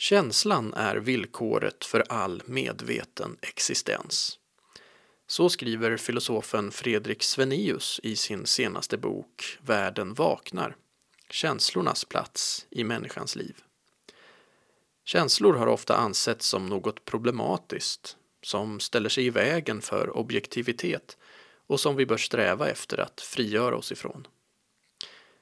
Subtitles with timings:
[0.00, 4.38] Känslan är villkoret för all medveten existens.
[5.26, 10.76] Så skriver filosofen Fredrik Svenius i sin senaste bok Världen vaknar.
[11.30, 13.56] Känslornas plats i människans liv.
[15.04, 21.18] Känslor har ofta ansetts som något problematiskt, som ställer sig i vägen för objektivitet
[21.66, 24.26] och som vi bör sträva efter att frigöra oss ifrån.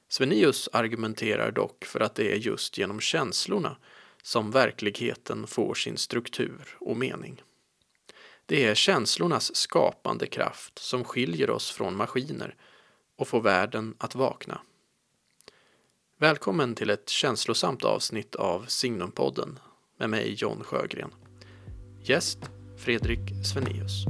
[0.09, 3.77] Svenius argumenterar dock för att det är just genom känslorna
[4.29, 7.41] som verkligheten får sin struktur och mening.
[8.45, 12.55] Det är känslornas skapande kraft som skiljer oss från maskiner
[13.15, 14.61] och får världen att vakna.
[16.17, 19.59] Välkommen till ett känslosamt avsnitt av Signumpodden
[19.97, 21.11] med mig John Sjögren.
[22.03, 22.39] Gäst
[22.77, 24.05] Fredrik Svenius.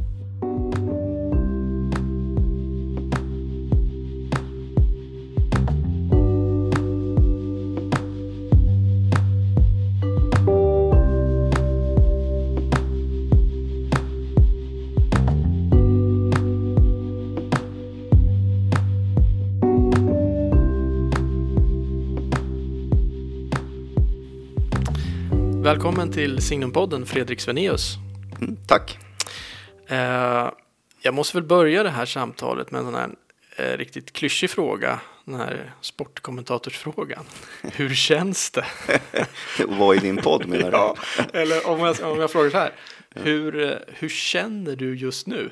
[25.80, 27.96] Välkommen till Signumpodden Fredrik Sveneus.
[28.42, 28.98] Mm, tack.
[29.88, 30.52] Eh,
[31.02, 33.10] jag måste väl börja det här samtalet med en sån här
[33.56, 35.00] eh, riktigt klyschig fråga.
[35.26, 37.26] Den här sportkommentatorsfrågan.
[37.62, 38.66] Hur känns det?
[39.68, 40.78] Vad är din podd menar du?
[40.78, 40.96] ja,
[41.34, 42.74] eller om jag, om jag frågar så här.
[43.10, 45.52] Hur, eh, hur känner du just nu?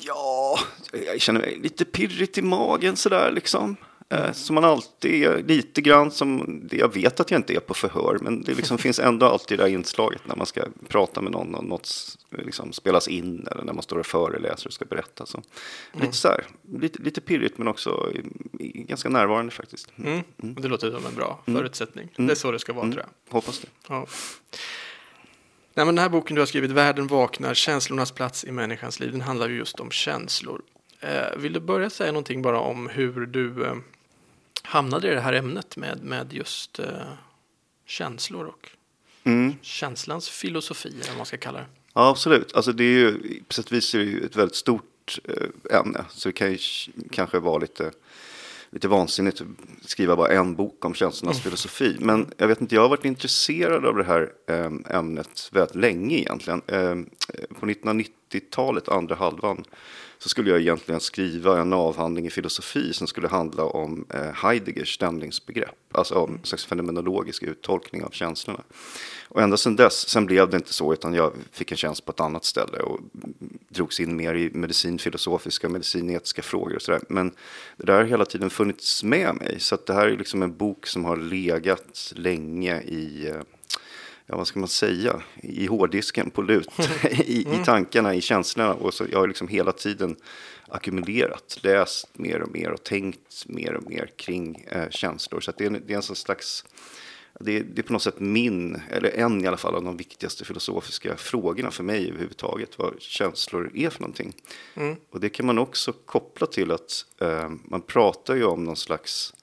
[0.00, 0.58] Ja,
[1.06, 3.76] jag känner mig lite pirrigt i magen sådär liksom.
[4.10, 7.74] Eh, som man alltid är, lite grann som, jag vet att jag inte är på
[7.74, 11.32] förhör, men det liksom finns ändå alltid det där inslaget när man ska prata med
[11.32, 15.26] någon och något liksom spelas in eller när man står och föreläser och ska berätta.
[15.26, 15.42] Så.
[15.92, 16.06] Mm.
[16.06, 16.46] Lite så här,
[16.80, 18.12] lite, lite pirrigt men också
[18.74, 19.92] ganska närvarande faktiskt.
[19.96, 20.22] Mm.
[20.42, 20.54] Mm.
[20.54, 21.60] Det låter som en bra mm.
[21.60, 22.08] förutsättning.
[22.16, 22.26] Mm.
[22.26, 23.32] Det är så det ska vara tror jag.
[23.32, 23.68] Hoppas det.
[23.88, 24.06] Ja.
[25.74, 29.12] Nej, men den här boken du har skrivit, Världen vaknar, känslornas plats i människans liv,
[29.12, 30.62] den handlar ju just om känslor.
[31.00, 33.74] Eh, vill du börja säga någonting bara om hur du eh,
[34.68, 36.86] hamnade i det här ämnet med, med just uh,
[37.86, 38.70] känslor och
[39.24, 39.54] mm.
[39.62, 41.66] känslans filosofi, eller vad man ska kalla det.
[41.94, 42.54] Ja, absolut.
[42.54, 45.78] Alltså det är ju, på sätt och vis är det ju ett väldigt stort uh,
[45.78, 46.58] ämne, så det kan ju
[47.10, 47.90] kanske vara lite
[48.70, 49.46] lite vansinnigt att
[49.90, 51.42] skriva bara en bok om känslornas mm.
[51.42, 51.96] filosofi.
[52.00, 56.16] Men jag vet inte, jag har varit intresserad av det här um, ämnet väldigt länge
[56.16, 56.62] egentligen.
[56.66, 57.10] Um,
[57.60, 59.64] på 1990-talet, andra halvan,
[60.18, 64.94] så skulle jag egentligen skriva en avhandling i filosofi som skulle handla om eh, Heideggers
[64.94, 68.62] stämningsbegrepp, alltså om en slags fenomenologisk uttolkning av känslorna.
[69.28, 72.12] Och ända sedan dess, sen blev det inte så, utan jag fick en tjänst på
[72.12, 73.00] ett annat ställe och
[73.68, 77.00] drogs in mer i medicinfilosofiska medicinetiska frågor och sådär.
[77.08, 77.30] Men
[77.76, 80.86] det där har hela tiden funnits med mig, så det här är liksom en bok
[80.86, 83.40] som har legat länge i eh,
[84.28, 86.70] ja, vad ska man säga, i hårddisken på lut,
[87.10, 88.74] i, i tankarna, i känslorna.
[88.74, 90.16] Och så jag har liksom hela tiden
[90.68, 95.40] ackumulerat, läst mer och mer och tänkt mer och mer kring eh, känslor.
[95.40, 96.64] Så det är, det är en sån slags,
[97.40, 99.96] det är, det är, på något sätt min, eller en i alla fall av de
[99.96, 104.32] viktigaste filosofiska frågorna för mig överhuvudtaget, vad känslor är för någonting.
[104.74, 104.96] Mm.
[105.10, 109.34] Och det kan man också koppla till att eh, man pratar ju om någon slags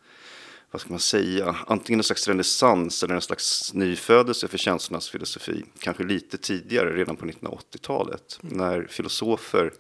[0.72, 5.64] vad ska man säga, antingen en slags renässans eller en slags nyfödelse för känslornas filosofi.
[5.80, 8.58] Kanske lite tidigare, redan på 1980-talet, mm.
[8.58, 9.74] när filosofer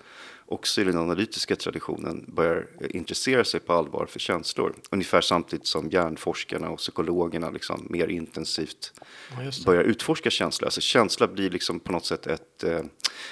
[0.47, 4.75] också i den analytiska traditionen börjar intressera sig på allvar för känslor.
[4.91, 8.93] Ungefär samtidigt som hjärnforskarna och psykologerna liksom mer intensivt
[9.29, 10.67] ja, börjar utforska känslor.
[10.67, 12.81] Alltså känsla blir liksom på något sätt ett, eh,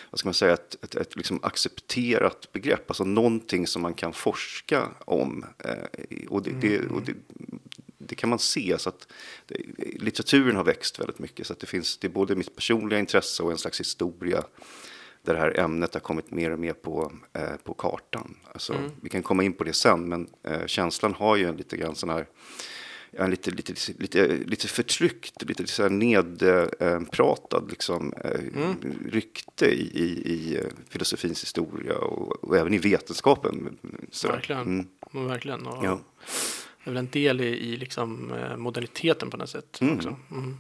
[0.10, 2.90] vad ska man säga, ett, ett, ett liksom accepterat begrepp.
[2.90, 5.46] Alltså någonting som man kan forska om.
[5.60, 6.62] Eh, och, det, mm.
[6.62, 7.14] det, och det,
[7.98, 8.76] det kan man se.
[8.78, 9.08] Så att
[9.78, 11.48] litteraturen har växt väldigt mycket.
[11.48, 14.44] Så att det finns det är både mitt personliga intresse och en slags historia
[15.24, 18.38] där det här ämnet har kommit mer och mer på, eh, på kartan.
[18.52, 18.92] Alltså, mm.
[19.02, 21.96] Vi kan komma in på det sen, men eh, känslan har ju en lite grann
[21.96, 22.26] sån här
[23.18, 28.76] ja, lite, lite, lite, lite förtryckt, lite så här nedpratad liksom, eh, mm.
[29.12, 33.78] rykte i, i, i, eh, filosofins historia och, och, även i vetenskapen.
[34.12, 34.28] Så.
[34.28, 34.62] Verkligen.
[34.62, 35.28] Mm.
[35.28, 35.68] Verkligen.
[35.68, 36.00] Och ja.
[36.84, 39.82] Det är väl en del i, i liksom, eh, moderniteten på något sätt.
[39.82, 39.96] Mm.
[39.96, 40.16] Också.
[40.32, 40.58] Mm.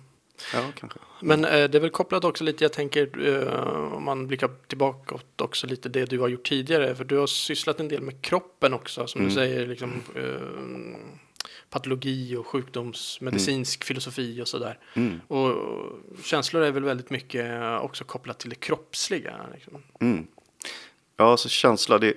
[0.53, 0.99] Ja, kanske.
[1.21, 5.15] Men eh, det är väl kopplat också lite, jag tänker eh, om man blickar tillbaka
[5.37, 6.95] också lite det du har gjort tidigare.
[6.95, 9.29] För du har sysslat en del med kroppen också, som mm.
[9.29, 10.23] du säger, liksom, eh,
[11.73, 13.85] patologi och sjukdomsmedicinsk mm.
[13.85, 14.79] filosofi och sådär.
[14.93, 15.21] Mm.
[15.27, 15.55] Och
[16.23, 19.33] känslor är väl väldigt mycket också kopplat till det kroppsliga.
[19.53, 19.83] Liksom.
[20.01, 20.27] Mm.
[21.17, 22.13] Ja, alltså känsla, det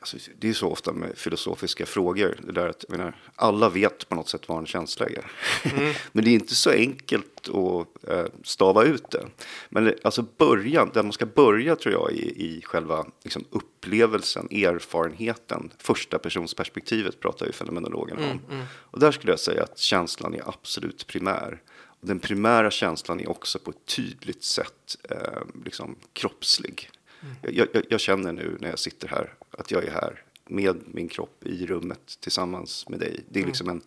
[0.00, 2.40] alltså, det är så ofta med filosofiska frågor.
[2.46, 5.30] Det där att, menar, alla vet på något sätt vad en känsla är.
[5.64, 5.94] Mm.
[6.12, 9.26] Men det är inte så enkelt att eh, stava ut det.
[9.68, 15.72] Men alltså början, där man ska börja tror jag i, i själva liksom, upplevelsen, erfarenheten,
[15.78, 18.26] första personsperspektivet pratar ju fenomenologerna om.
[18.26, 18.66] Mm, mm.
[18.74, 21.62] Och där skulle jag säga att känslan är absolut primär.
[22.00, 26.90] Och den primära känslan är också på ett tydligt sätt eh, liksom kroppslig.
[27.22, 27.56] Mm.
[27.56, 31.08] Jag, jag, jag, känner nu när jag sitter här att jag är här med min
[31.08, 33.24] kropp i rummet tillsammans med dig.
[33.28, 33.48] Det är mm.
[33.48, 33.82] liksom en,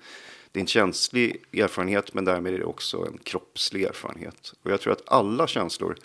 [0.52, 4.54] det är en känslig erfarenhet men därmed är det också en kroppslig erfarenhet.
[4.64, 5.96] Och jag tror att alla känslor,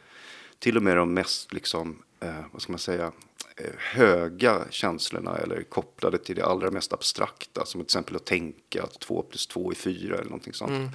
[0.59, 3.13] till och med de mest liksom, eh, vad ska man säga,
[3.61, 8.83] Eh, höga känslorna eller kopplade till det allra mest abstrakta, som till exempel att tänka
[8.83, 10.89] att två plus två är fyra eller någonting sånt, mm.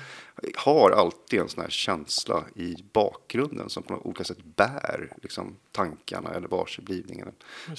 [0.55, 6.29] har alltid en sån här känsla i bakgrunden som på olika sätt bär liksom, tankarna
[6.29, 7.31] eller varseblivningen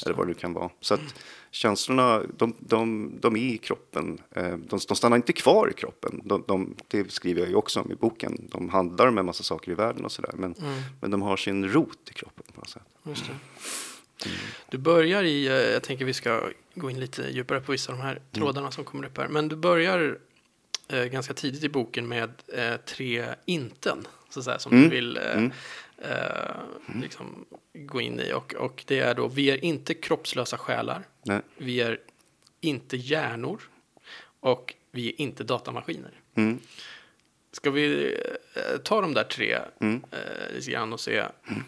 [0.06, 0.70] eller vad det nu kan vara.
[0.81, 1.12] Så att mm.
[1.50, 6.20] känslorna, de, de, de är i kroppen, eh, de, de stannar inte kvar i kroppen.
[6.25, 8.49] De, de, det skriver jag ju också om i boken.
[8.52, 10.82] De handlar om en massa saker i världen och sådär, men, mm.
[11.00, 12.94] men de har sin rot i kroppen på något sätt.
[14.70, 17.98] Du börjar i, eh, jag tänker vi ska gå in lite djupare på vissa av
[17.98, 18.22] de här mm.
[18.32, 19.28] trådarna som kommer upp här.
[19.28, 20.18] Men du börjar
[20.88, 24.84] eh, ganska tidigt i boken med eh, tre inten, så att säga, som mm.
[24.84, 25.52] du vill eh, mm.
[25.98, 28.32] eh, liksom, gå in i.
[28.32, 31.02] Och, och det är då, vi är inte kroppslösa själar.
[31.22, 31.40] Nej.
[31.56, 32.00] Vi är
[32.60, 33.60] inte hjärnor.
[34.40, 36.10] Och vi är inte datamaskiner.
[36.34, 36.60] Mm.
[37.52, 38.14] Ska vi
[38.54, 40.04] eh, ta de där tre mm.
[40.54, 41.62] lite grann och se mm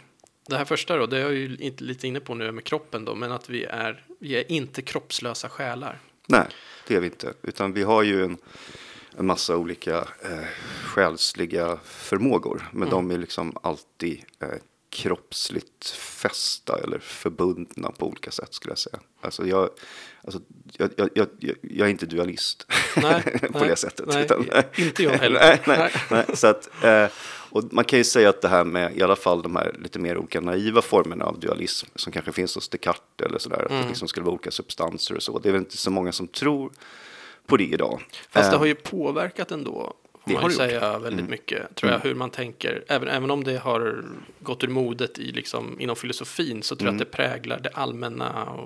[0.49, 3.05] det här första då, det är jag ju inte lite inne på nu med kroppen
[3.05, 5.99] då, men att vi är, vi är inte kroppslösa själar.
[6.27, 6.47] Nej,
[6.87, 8.39] det är vi inte, utan vi har ju en,
[9.19, 10.47] en massa olika eh,
[10.85, 12.91] själsliga förmågor, men mm.
[12.91, 14.49] de är liksom alltid eh,
[14.91, 18.99] kroppsligt fästa eller förbundna på olika sätt skulle jag säga.
[19.21, 19.71] Alltså jag,
[20.25, 20.41] alltså
[20.73, 21.29] jag, jag, jag,
[21.63, 22.67] jag är inte dualist
[22.97, 23.23] nej,
[23.53, 24.07] på nej, det sättet.
[24.09, 24.47] Nej, utan,
[24.77, 25.41] inte jag heller.
[25.67, 27.07] nej, nej, nej, så att, eh,
[27.57, 29.99] och man kan ju säga att det här med i alla fall de här lite
[29.99, 33.77] mer olika naiva formerna av dualism som kanske finns hos Descartes eller sådär, mm.
[33.77, 35.39] att det liksom skulle vara olika substanser och så.
[35.39, 36.73] Det är väl inte så många som tror
[37.47, 38.01] på det idag.
[38.31, 39.95] Fast det eh, har ju påverkat ändå
[40.25, 41.31] det man har säga väldigt mm.
[41.31, 42.09] mycket, tror jag, mm.
[42.09, 42.85] hur man tänker.
[42.89, 44.05] Även, även om det har
[44.41, 47.09] gått ur modet i, liksom, inom filosofin så tror jag att mm.
[47.11, 48.59] det präglar det allmänna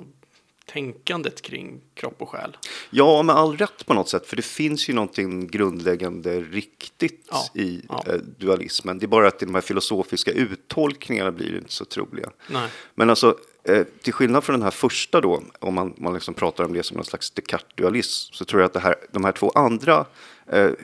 [0.73, 2.57] tänkandet kring kropp och själ.
[2.91, 7.61] Ja, med all rätt på något sätt, för det finns ju någonting grundläggande riktigt ja,
[7.61, 8.05] i ja.
[8.07, 8.99] Eh, dualismen.
[8.99, 12.31] Det är bara att de här filosofiska uttolkningarna blir inte så troliga.
[12.49, 12.69] Nej.
[12.95, 16.65] Men alltså, eh, till skillnad från den här första då, om man, man liksom pratar
[16.65, 20.07] om det som någon slags Descartes-dualism, så tror jag att här, de här två andra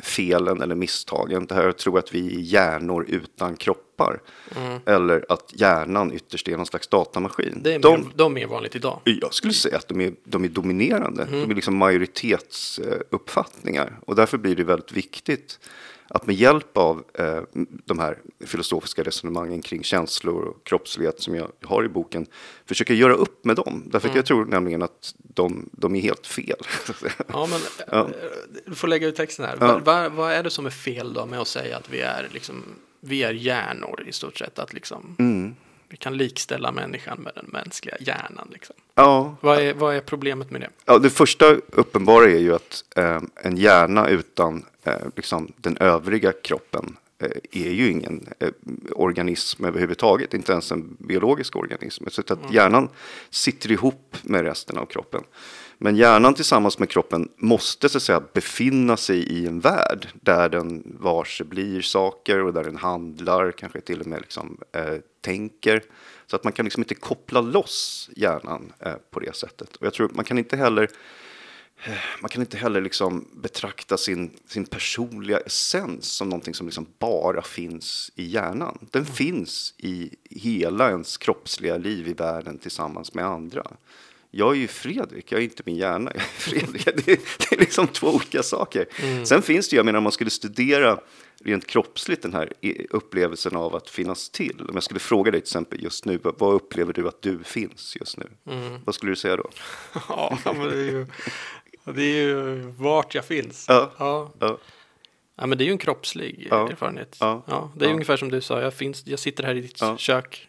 [0.02, 1.46] felen eller misstagen.
[1.46, 4.20] Det här att tro att vi är hjärnor utan kroppar.
[4.56, 4.80] Mm.
[4.86, 7.60] Eller att hjärnan ytterst är någon slags datamaskin.
[7.62, 9.00] Det är de, mer, de är vanligt idag.
[9.04, 11.22] Jag skulle säga att de är, de är dominerande.
[11.22, 11.40] Mm.
[11.40, 13.98] De är liksom majoritetsuppfattningar.
[14.06, 15.58] Och därför blir det väldigt viktigt
[16.08, 17.42] att med hjälp av eh,
[17.84, 22.26] de här filosofiska resonemangen kring känslor och kroppslighet som jag har i boken
[22.66, 23.82] försöka göra upp med dem.
[23.86, 24.16] Därför mm.
[24.16, 26.58] jag tror nämligen att de, de är helt fel.
[27.28, 27.60] ja, men
[27.90, 28.08] ja.
[28.66, 29.56] du får lägga ut texten här.
[29.60, 29.80] Ja.
[29.84, 32.64] Vad, vad, är det som är fel då med att säga att vi är, liksom,
[33.00, 34.58] vi är hjärnor i stort sett?
[34.58, 35.54] Att liksom, mm.
[35.88, 38.48] Vi kan likställa människan med den mänskliga hjärnan.
[38.52, 38.76] Liksom.
[38.94, 39.36] Ja.
[39.40, 40.70] Vad, är, vad är problemet med det?
[40.84, 46.32] Ja, det första uppenbara är ju att eh, en hjärna utan Eh, liksom, den övriga
[46.32, 48.48] kroppen eh, är ju ingen eh,
[48.92, 52.04] organism överhuvudtaget, inte ens en biologisk organism.
[52.08, 52.52] Så att mm.
[52.52, 52.88] hjärnan
[53.30, 55.22] sitter ihop med resten av kroppen.
[55.78, 60.48] Men hjärnan tillsammans med kroppen måste så att säga befinna sig i en värld där
[60.48, 65.82] den varse blir saker och där den handlar, kanske till och med liksom, eh, tänker.
[66.26, 69.76] Så att man kan liksom inte koppla loss hjärnan eh, på det sättet.
[69.76, 70.88] Och jag tror man kan inte heller
[71.84, 71.92] eh,
[72.22, 77.42] man kan inte heller liksom betrakta sin, sin personliga essens som någonting som liksom bara
[77.42, 78.78] finns i hjärnan.
[78.90, 79.14] Den mm.
[79.14, 83.66] finns i hela ens kroppsliga liv i världen tillsammans med andra.
[84.36, 86.12] Jag är ju Fredrik, jag är inte min hjärna.
[86.14, 86.84] Jag är Fredrik.
[86.84, 88.86] Det, är, det är liksom två olika saker.
[89.02, 89.26] Mm.
[89.26, 91.00] Sen finns det ju, jag menar om man skulle studera
[91.44, 92.52] rent kroppsligt den här
[92.90, 94.60] upplevelsen av att finnas till.
[94.60, 97.96] Om jag skulle fråga dig till exempel just nu, vad upplever du att du finns
[98.00, 98.26] just nu?
[98.50, 98.80] Mm.
[98.84, 99.50] Vad skulle du säga då?
[100.08, 101.06] ja, men det är ju
[101.84, 103.64] det är ju vart jag finns.
[103.68, 103.92] Ja.
[103.98, 104.32] ja.
[104.38, 104.58] ja.
[105.36, 106.68] ja men det är ju en kroppslig ja.
[106.70, 107.16] erfarenhet.
[107.20, 107.72] Ja.
[107.76, 110.48] det är ungefär som du sa, jag, finns, jag sitter här i ditt kök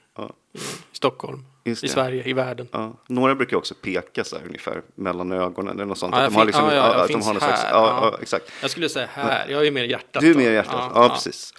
[0.54, 0.60] i
[0.92, 1.46] Stockholm.
[1.68, 2.68] I Sverige, i världen.
[2.72, 2.94] Ja.
[3.08, 6.16] Några brukar också peka så här ungefär mellan ögonen eller något sånt.
[6.16, 8.52] Ja, att de har liksom, ja, ja, att de har någon slags, ja, ja, exakt.
[8.62, 10.22] Jag skulle säga här, jag är mer hjärtat.
[10.22, 11.54] Du är mer hjärtat, ja, ja, precis.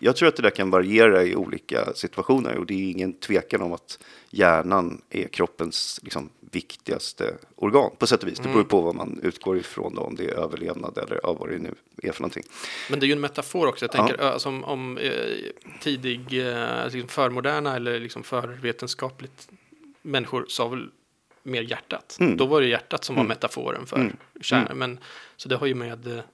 [0.00, 3.62] Jag tror att det där kan variera i olika situationer och det är ingen tvekan
[3.62, 3.98] om att
[4.30, 8.38] hjärnan är kroppens liksom, viktigaste organ på sätt och vis.
[8.38, 11.48] Det beror på vad man utgår ifrån då, om det är överlevnad eller ja, vad
[11.48, 12.44] det nu är för någonting.
[12.90, 13.84] Men det är ju en metafor också.
[13.84, 15.12] Jag tänker alltså, om, om eh,
[15.80, 19.48] tidig, eh, liksom förmoderna eller liksom förvetenskapligt
[20.04, 20.90] människor sa väl
[21.42, 22.18] mer hjärtat.
[22.36, 24.78] Då var det hjärtat som var metaforen för kärnan.
[24.78, 24.98] Men,
[25.36, 26.24] så det har ju med eh,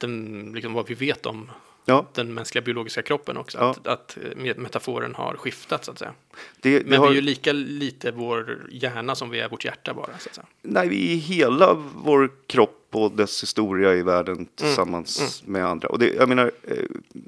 [0.00, 1.50] den, liksom, vad vi vet om
[1.88, 3.58] Ja, den mänskliga biologiska kroppen också.
[3.58, 3.70] Ja.
[3.70, 6.12] Att, att eh, metaforen har skiftat så att säga.
[6.60, 9.64] det, det Men har, vi är ju lika lite vår hjärna som vi är vårt
[9.64, 10.18] hjärta bara.
[10.18, 10.46] Så att säga.
[10.62, 15.88] Nej, vi är hela vår kropp och dess historia i världen tillsammans med andra.
[15.88, 16.76] Och det, jag menar, eh,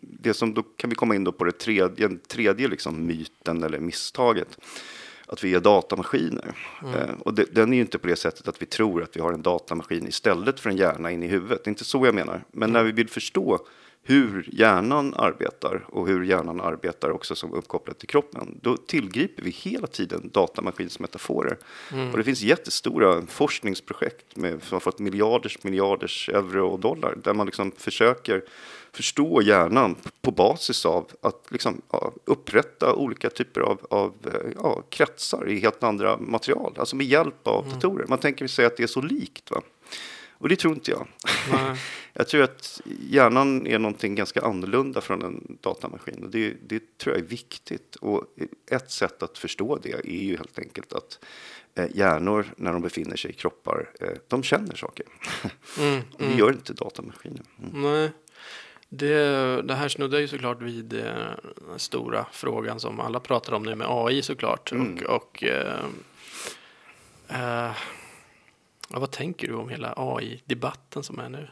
[0.02, 3.62] det som då kan vi komma in då på det tredje, den tredje liksom myten
[3.62, 4.58] eller misstaget.
[5.28, 6.56] Att vi är datamaskiner.
[6.94, 9.20] Eh, och det, den är ju inte på det sättet att vi tror att vi
[9.20, 11.64] har en datamaskin istället för en hjärna in i huvudet.
[11.64, 12.44] Det är inte så jag menar.
[12.52, 13.58] Men när vi vill förstå
[14.02, 19.50] hur hjärnan arbetar och hur hjärnan arbetar också som uppkopplat till kroppen, då tillgriper vi
[19.50, 21.58] hela tiden datamaskinsmetaforer.
[22.12, 27.34] Och det finns jättestora forskningsprojekt med, som har fått miljarders, miljarders euro och dollar, där
[27.34, 28.42] man liksom försöker
[28.92, 34.82] förstå hjärnan på basis av att liksom, ja, upprätta olika typer av, av eh, ja,
[34.90, 38.06] kretsar i helt andra material, alltså med hjälp av datorer.
[38.08, 39.50] Man tänker sig att det är så likt.
[39.50, 39.62] Va?
[40.38, 41.06] Och det tror inte jag.
[42.12, 46.24] Jag tror att hjärnan är någonting ganska annorlunda från en datamaskin.
[46.24, 47.96] Och det, det tror jag är viktigt.
[47.96, 48.24] Och
[48.70, 51.18] ett sätt att förstå det är ju helt enkelt att
[51.74, 55.06] eh, hjärnor, när de befinner sig i kroppar, eh, de känner saker.
[55.78, 57.42] Mm, Och det gör inte datamaskiner.
[57.62, 57.82] Mm.
[57.82, 58.10] Nej.
[58.88, 61.14] Det, det här snuddar ju såklart vid eh,
[61.68, 64.72] den stora frågan som alla pratar om nu med AI såklart.
[64.72, 64.94] Mm.
[64.94, 65.84] Och, och eh,
[67.28, 67.72] eh,
[68.88, 71.48] vad tänker du om hela AI-debatten som är nu?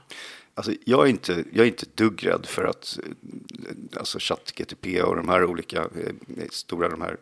[0.58, 5.16] Alltså, jag, är inte, jag är inte dugg rädd för att eh, alltså ChatGTP och
[5.16, 7.16] de här olika eh, stora de här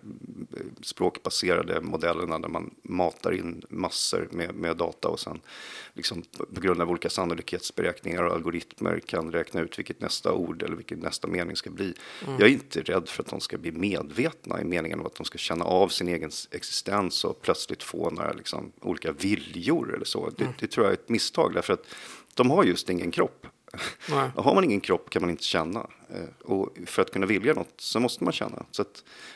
[0.56, 5.40] eh, språkbaserade modellerna där man matar in massor med, med data och sen
[5.94, 6.22] liksom
[6.54, 10.98] på grund av olika sannolikhetsberäkningar och algoritmer kan räkna ut vilket nästa ord eller vilken
[10.98, 11.94] nästa mening ska bli.
[12.26, 15.24] Jag är inte rädd för att de ska bli medvetna i meningen av att de
[15.24, 20.30] ska känna av sin egen existens och plötsligt få några liksom, olika viljor eller så.
[20.36, 21.86] Det, det tror jag är ett misstag därför att
[22.34, 23.46] de har just ingen kropp.
[24.10, 24.30] Nej.
[24.36, 25.86] Och har man ingen kropp kan man inte känna.
[26.14, 28.66] Eh, Och för att kunna vilja något så måste man känna.
[28.70, 28.84] Så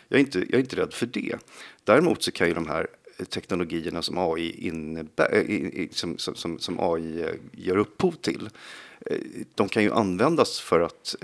[0.09, 1.37] jag, är inte, jag är inte rädd för det.
[1.85, 2.87] Däremot så kan ju de här
[3.19, 8.51] eh, teknologierna som AI, innebär, eh, som, som, som, AI ger upphov till,
[9.55, 11.15] de kan ju användas för att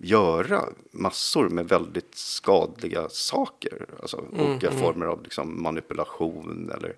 [0.00, 3.86] göra massor med väldigt skadliga saker.
[4.00, 6.96] Alltså olika former av liksom, manipulation eller,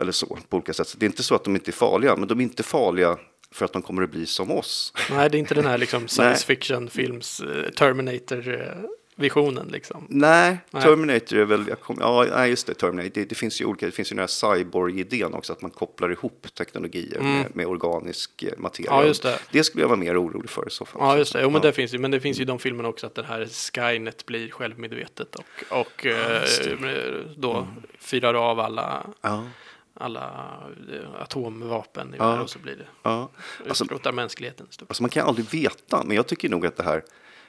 [0.00, 0.88] eller så på olika sätt.
[0.88, 3.18] Så det är inte så att de inte är farliga, men de är inte farliga
[3.56, 4.92] för att de kommer att bli som oss.
[5.10, 10.06] Nej, det är inte den här liksom science fiction-films eh, Terminator-visionen liksom.
[10.08, 10.82] Nej, Nej.
[10.82, 13.86] Terminator är väl, jag kom, ja nej, just det, Terminator, det, det finns ju olika,
[13.86, 18.42] det finns ju den här cyborg-idén också, att man kopplar ihop teknologier med, med organisk
[18.42, 18.90] eh, materia.
[18.92, 19.02] Mm.
[19.02, 19.38] Ja, just det.
[19.50, 21.00] Det skulle jag vara mer orolig för i så fall.
[21.04, 21.42] Ja, just det.
[21.42, 21.68] Jo, men Ja.
[21.68, 21.98] det finns ju.
[21.98, 25.44] Men det finns ju de filmerna också att det här Skynet blir självmedvetet och,
[25.80, 26.42] och eh,
[27.36, 29.44] då fyrar av alla, Ja,
[29.96, 30.56] alla
[30.92, 32.40] eh, atomvapen i Ja.
[32.40, 33.28] och så blir det ja.
[33.68, 34.66] Alltså, utrotar mänskligheten.
[34.88, 37.04] Alltså man kan aldrig veta, men jag tycker nog att det här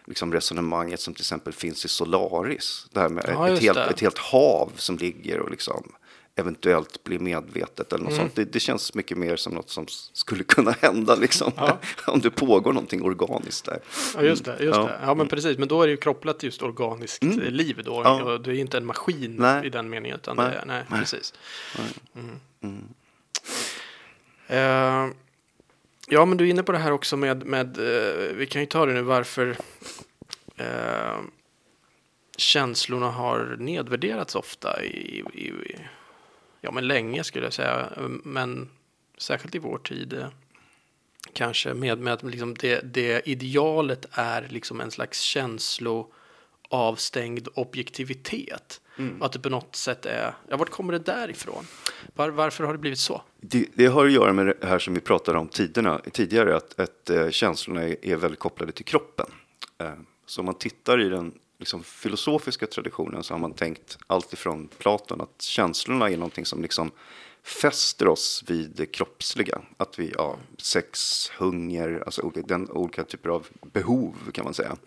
[0.06, 4.00] liksom resonemanget som till exempel finns i Solaris, det här med Ja, ett, helt, ett
[4.00, 5.92] helt hav som ligger och liksom
[6.38, 8.24] eventuellt blir medvetet eller något Mm.
[8.25, 8.36] sånt.
[8.36, 11.77] Det, det känns mycket mer som något som skulle kunna hända liksom, Ja.
[12.08, 13.79] om det pågår någonting organiskt där.
[14.15, 14.51] Ja, just det.
[14.60, 14.84] Just Ja.
[14.88, 15.00] det.
[15.03, 15.58] ja, men precis.
[15.58, 18.01] Men då är det ju kopplat till just organiskt eh, liv då.
[18.03, 18.38] Ja.
[18.38, 19.65] Det är inte en maskin Nej.
[19.65, 20.17] i den meningen.
[20.17, 20.51] Utan Nej.
[20.51, 21.34] Det, nej, precis.
[22.62, 22.84] Mm.
[24.48, 25.13] Eh,
[26.08, 28.65] ja, men du är inne på det här också med, med eh, vi kan ju
[28.65, 29.58] ta det nu, varför
[30.58, 31.17] eh,
[32.38, 35.75] känslorna har nedvärderats ofta i, i, i,
[36.62, 37.90] ja men länge skulle jag säga,
[38.24, 38.70] men
[39.18, 40.14] särskilt i vår tid.
[40.14, 40.28] eh,
[41.34, 48.82] Kanske med, med att liksom det, det idealet är liksom en slags känsloavstängd objektivitet.
[49.20, 51.66] Och att det på något sätt är, ja vart kommer det därifrån?
[52.16, 53.22] Var, varför har det blivit så?
[53.42, 56.80] Det, det har att göra med det här som vi pratade om tiderna, tidigare, att,
[56.80, 59.26] att eh, känslorna är, är väldigt kopplade till kroppen.
[59.78, 59.94] Eh,
[60.26, 64.70] så om man tittar i den liksom, filosofiska traditionen så har man tänkt allt ifrån
[64.78, 66.92] Platon att känslorna är någonting som liksom
[67.44, 69.62] fäster oss vid det kroppsliga.
[69.78, 74.78] Att vi, ja, sex, hunger, alltså olika, den, olika typer av behov kan man säga.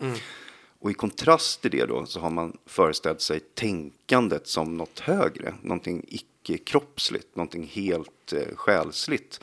[0.79, 5.53] Och i kontrast till det då så har man föreställt sig tänkandet som något högre,
[5.61, 9.39] någonting icke-kroppsligt, någonting helt eh, själsligt.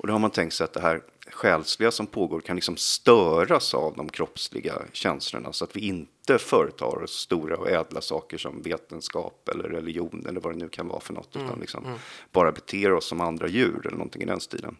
[0.00, 3.74] Och då har man tänkt sig att det här själsliga som pågår kan liksom störas
[3.74, 8.38] av de kroppsliga känslorna så att vi inte inte företar oss stora och ädla saker
[8.38, 11.98] som vetenskap eller religion eller vad det nu kan vara för något, utan liksom
[12.32, 14.76] bara beter oss som andra djur eller någonting i den stilen.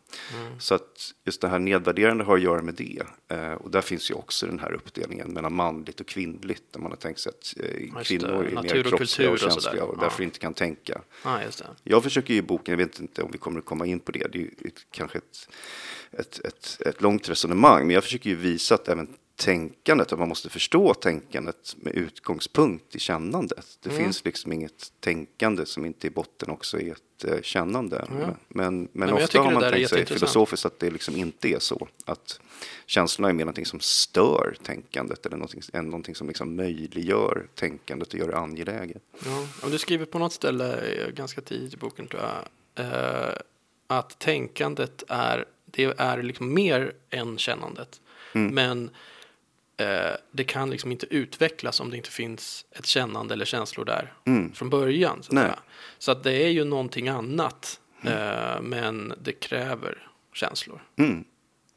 [0.59, 3.02] Så att just det här nedvärderande har att göra med det.
[3.28, 6.90] Eh, och där finns ju också den här uppdelningen mellan manligt och kvinnligt, där man
[6.90, 8.04] har tänkt sig att eh, det.
[8.04, 10.02] kvinnor är Natur mer och kroppsliga och och känsliga och Ja.
[10.02, 11.00] därför inte kan tänka.
[11.25, 11.64] Ja, det.
[11.82, 14.26] Jag försöker i boken, jag vet inte om vi kommer att komma in på det,
[14.32, 15.49] det är ju ett, kanske ett,
[16.12, 19.09] ett, ett, ett långt resonemang, men jag försöker ju visa att även
[19.40, 23.78] tänkandet, att man måste förstå tänkandet med utgångspunkt i kännandet.
[23.82, 24.02] Det Mm.
[24.04, 28.04] finns liksom inget tänkande som inte i botten också är ett eh, kännande.
[28.11, 31.59] Men, men, men jag ofta har man tänkt sig filosofiskt att det liksom inte är
[31.59, 31.88] så.
[32.04, 32.40] Att
[32.87, 38.12] känslorna är mer någonting som stör tänkandet eller någonting, än någonting som liksom möjliggör tänkandet
[38.14, 39.02] och gör det angeläget.
[39.62, 43.35] Ja, du skriver på något ställe eh, ganska tidigt i boken tror jag eh,
[43.87, 48.00] att tänkandet är, det är liksom mer än kännandet.
[48.32, 48.54] Mm.
[48.54, 48.90] Men
[49.80, 54.12] eh, det kan liksom inte utvecklas om det inte finns ett kännande eller känslor där
[54.26, 54.52] Mm.
[54.52, 55.22] från början.
[55.22, 55.58] Så att,
[55.99, 60.82] så att det är ju någonting annat, eh, men det kräver känslor.
[60.99, 61.25] Mm.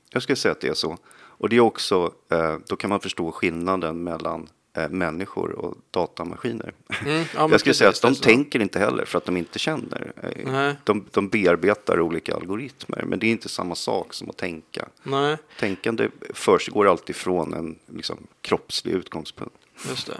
[0.10, 0.98] Jag skulle säga att det är så.
[1.16, 4.50] Och det är också, eh, då kan man förstå skillnaden mellan
[4.90, 6.74] människor och datamaskiner.
[7.06, 8.24] Mm, ja, jag skulle säga att de det är så.
[8.24, 10.14] tänker inte heller för att de inte känner.
[10.24, 10.76] Eh, Nej.
[10.84, 14.88] De, de bearbetar olika algoritmer, men det är inte samma sak som att tänka.
[15.04, 19.56] Nej, Tänkande försiggår alltid från en liksom, kroppslig utgångspunkt.
[19.90, 20.18] Just det.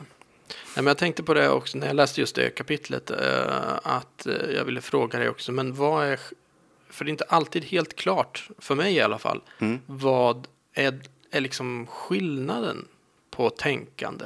[0.48, 3.12] Nej, men jag tänkte på det också när jag läste just det kapitlet.
[3.12, 5.52] Eh, att eh, jag ville fråga dig också.
[5.52, 6.20] Men vad är.
[6.90, 9.42] För det är inte alltid helt klart, för mig i alla fall.
[9.60, 9.80] Mm.
[9.86, 12.88] Vad är, är liksom skillnaden
[13.32, 14.26] på tänkande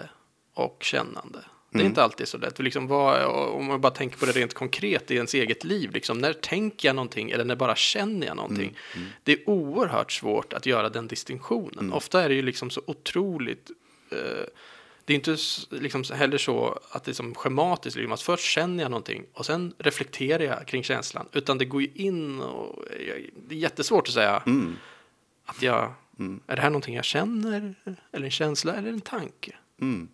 [0.59, 1.39] och kännande?
[1.69, 1.87] Det är Mm.
[1.91, 2.59] inte alltid så lätt.
[2.59, 5.91] Liksom vad, om man bara tänker på det rent konkret i ens eget liv.
[5.91, 8.77] Liksom, när tänker jag någonting eller när bara känner jag någonting?
[8.95, 9.07] Mm.
[9.23, 11.93] Det är oerhört svårt att göra den distinktionen.
[11.93, 13.71] Ofta är det ju liksom så otroligt
[14.11, 14.17] eh,
[15.05, 15.37] det är inte
[15.69, 19.45] liksom heller så att det är som schematiskt, liksom, att först känner jag någonting och
[19.45, 21.27] sen reflekterar jag kring känslan.
[21.33, 24.75] Utan det går ju in och jag- det är jättesvårt att säga Mm.
[25.45, 25.93] att jag,
[26.47, 27.75] är det här någonting jag känner,
[28.11, 29.55] eller en känsla, eller en tanke?
[29.81, 30.07] Mm.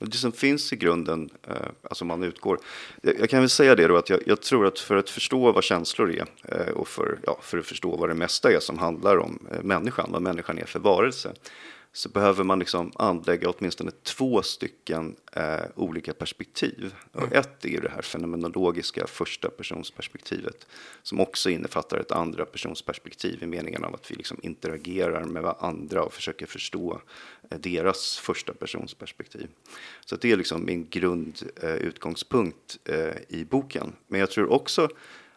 [0.00, 2.58] Och det som finns i grunden, eh, alltså man utgår,
[3.02, 5.52] jag, jag kan väl säga det då att jag, jag tror att för att förstå
[5.52, 8.78] vad känslor är eh, och för, ja, för att förstå vad det mesta är som
[8.78, 11.32] handlar om eh, människan, vad människan är för varelse,
[11.92, 16.94] så behöver man liksom anlägga åtminstone två stycken eh, olika perspektiv.
[17.12, 20.66] Och ett är ju det här fenomenologiska första personsperspektivet
[21.02, 26.02] som också innefattar ett andra personsperspektiv i meningen av att vi liksom interagerar med varandra
[26.02, 27.00] och försöker förstå
[27.50, 29.48] eh, deras första personsperspektiv.
[30.04, 33.92] Så det är liksom min grundutgångspunkt eh, i boken.
[34.06, 34.88] Men jag tror också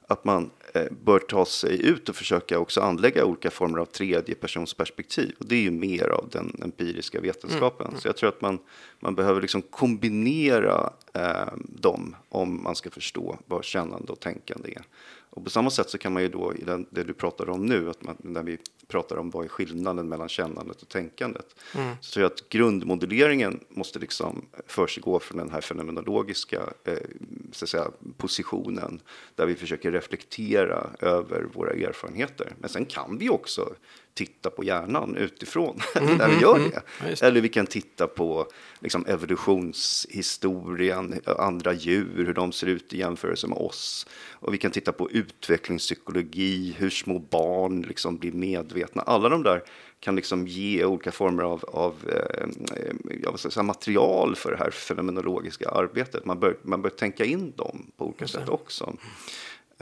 [0.08, 4.36] att man eh, bör ta sig ut och försöka också anlägga olika former av tredje
[4.36, 5.36] personsperspektiv.
[5.40, 7.94] Och det är ju mer av den empiriska vetenskapen.
[8.00, 8.60] Så jag tror att man,
[9.00, 14.84] man behöver liksom kombinera eh, dem om man ska förstå vad kännande och tänkande är.
[15.36, 17.66] Och på samma sätt så kan man ju då, i den, det du pratar om
[17.66, 21.56] nu, att man, när vi pratar om vad är skillnaden mellan kännandet och tänkandet,
[22.00, 26.98] så tror jag att grundmodelleringen måste liksom försiggå från den här fenomenologiska eh,
[27.52, 29.02] så att säga, positionen,
[29.36, 32.56] där vi försöker reflektera över våra erfarenheter.
[32.60, 33.74] Men sen kan vi också
[34.14, 36.72] titta på hjärnan utifrån när vi gör det.
[36.74, 36.82] Ja.
[37.28, 38.48] Eller vi kan titta på
[38.80, 44.08] liksom, evolutionshistorien, andra djur, hur de ser ut i jämförelse med oss.
[44.32, 49.02] Och vi kan titta på utvecklingspsykologi, hur små barn liksom blir medvetna.
[49.02, 49.64] Alla de där
[50.00, 52.48] kan liksom ge olika former av, av eh,
[53.36, 56.26] säga, material för det här fenomenologiska arbetet.
[56.26, 58.94] Man bör, man bör tänka in dem på olika sätt också.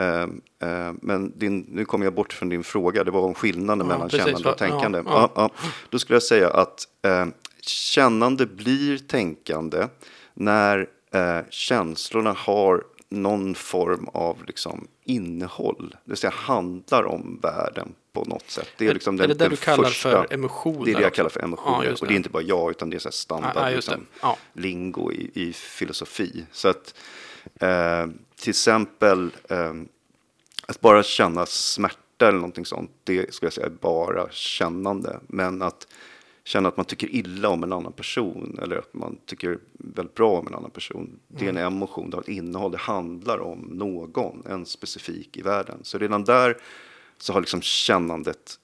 [0.01, 0.21] Eh,
[0.69, 3.93] eh, men din, nu kommer jag bort från din fråga, det var om skillnaden Ja,
[3.93, 4.25] mellan precis.
[4.25, 5.01] kännande och tänkande.
[5.05, 5.31] ja.
[5.35, 5.49] Ja.
[5.89, 7.25] Då skulle jag säga att eh,
[7.61, 9.87] kännande blir tänkande
[10.33, 17.93] när eh, känslorna har någon form av liksom, innehåll, det vill säga handlar om världen
[18.13, 18.67] på något sätt.
[18.77, 20.91] Det är, Är- liksom är den, det där den du kallar första, för emotioner Det
[20.91, 21.85] är det jag kallar för emotioner.
[21.85, 22.13] Ja, och det.
[22.13, 24.37] är inte bara jag, utan det är så standard Ja, liksom, Ja.
[24.53, 26.45] lingo i, i filosofi.
[26.51, 26.95] Så att
[27.61, 29.73] eh, till exempel eh,
[30.67, 35.19] att bara känna smärta eller någonting sånt, det skulle jag säga är bara kännande.
[35.27, 35.87] Men att
[36.43, 40.39] känna att man tycker illa om en annan person eller att man tycker väldigt bra
[40.39, 41.73] om en annan person, det är en Mm.
[41.73, 45.79] emotion, det har ett innehåll, det handlar om någon, en specifik i världen.
[45.83, 46.57] Så redan där
[47.17, 48.59] så har liksom kännandet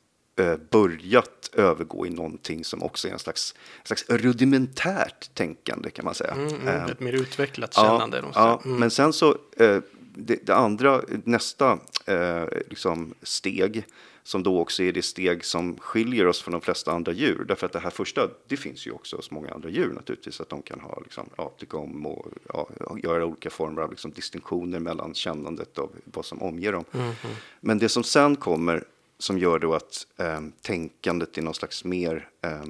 [0.70, 6.16] börjat övergå i någonting som också är en slags, en slags rudimentärt tänkande kan man
[6.16, 6.32] säga.
[6.32, 8.18] Mm, Eh, mm, ett mer utvecklat kännande.
[8.24, 8.62] Ja, ja.
[8.66, 8.80] Mm.
[8.80, 9.80] men sen så, eh,
[10.16, 13.86] det, det andra, nästa eh, liksom steg
[14.24, 17.46] som då också är det steg som skiljer oss från de flesta andra djur.
[17.48, 20.50] Därför att det här första, det finns ju också hos många andra djur naturligtvis, att
[20.50, 22.70] de kan ha, liksom, ja, tycka om och ja,
[23.04, 26.84] göra olika former av liksom, distinktioner mellan kännandet av vad som omger dem.
[26.92, 27.36] Mm -hmm.
[27.60, 28.84] Men det som sen kommer,
[29.20, 32.64] som gör då att eh, tänkandet i någon slags mer eh,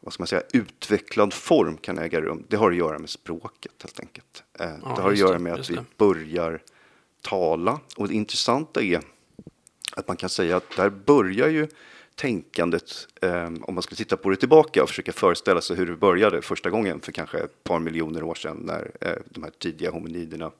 [0.00, 2.44] vad ska man säga, utvecklad form kan äga rum.
[2.48, 4.44] Det har att göra med språket helt enkelt.
[4.58, 6.62] Eh, ja, det har att göra med att vi börjar
[7.22, 7.80] tala.
[7.96, 9.00] Och det intressanta är
[9.92, 11.68] att man kan säga att där börjar ju
[12.14, 15.96] tänkandet, eh, om man ska titta på det tillbaka och försöka föreställa sig hur det
[15.96, 19.90] började första gången för kanske ett par miljoner år sedan när eh, de här tidiga
[19.90, 20.50] hominiderna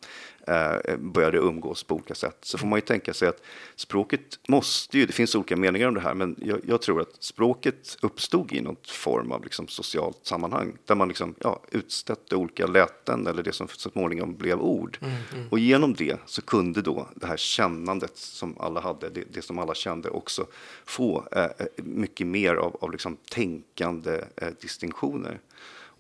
[0.50, 2.38] eh, började umgås på olika sätt.
[2.42, 3.42] Så får man ju tänka sig att
[3.76, 7.22] språket måste ju, det finns olika meningar om det här, men jag, jag tror att
[7.22, 12.66] språket uppstod i någon form av liksom socialt sammanhang där man liksom, ja, utstötte olika
[12.66, 14.98] läten eller det som så småningom blev ord.
[15.00, 15.48] Mm, mm.
[15.50, 19.58] Och genom det så kunde då det här kännandet som alla hade, det, det som
[19.58, 20.46] alla kände också
[20.84, 25.40] få eh, eh mycket mer av, av liksom tänkande eh, distinktioner.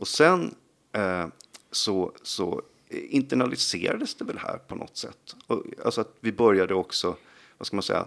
[0.00, 0.54] Och sen
[0.92, 1.26] eh,
[1.70, 5.36] så, så internaliserades det väl här på något sätt.
[5.46, 7.16] Och, alltså att vi började också,
[7.58, 8.06] vad ska man säga,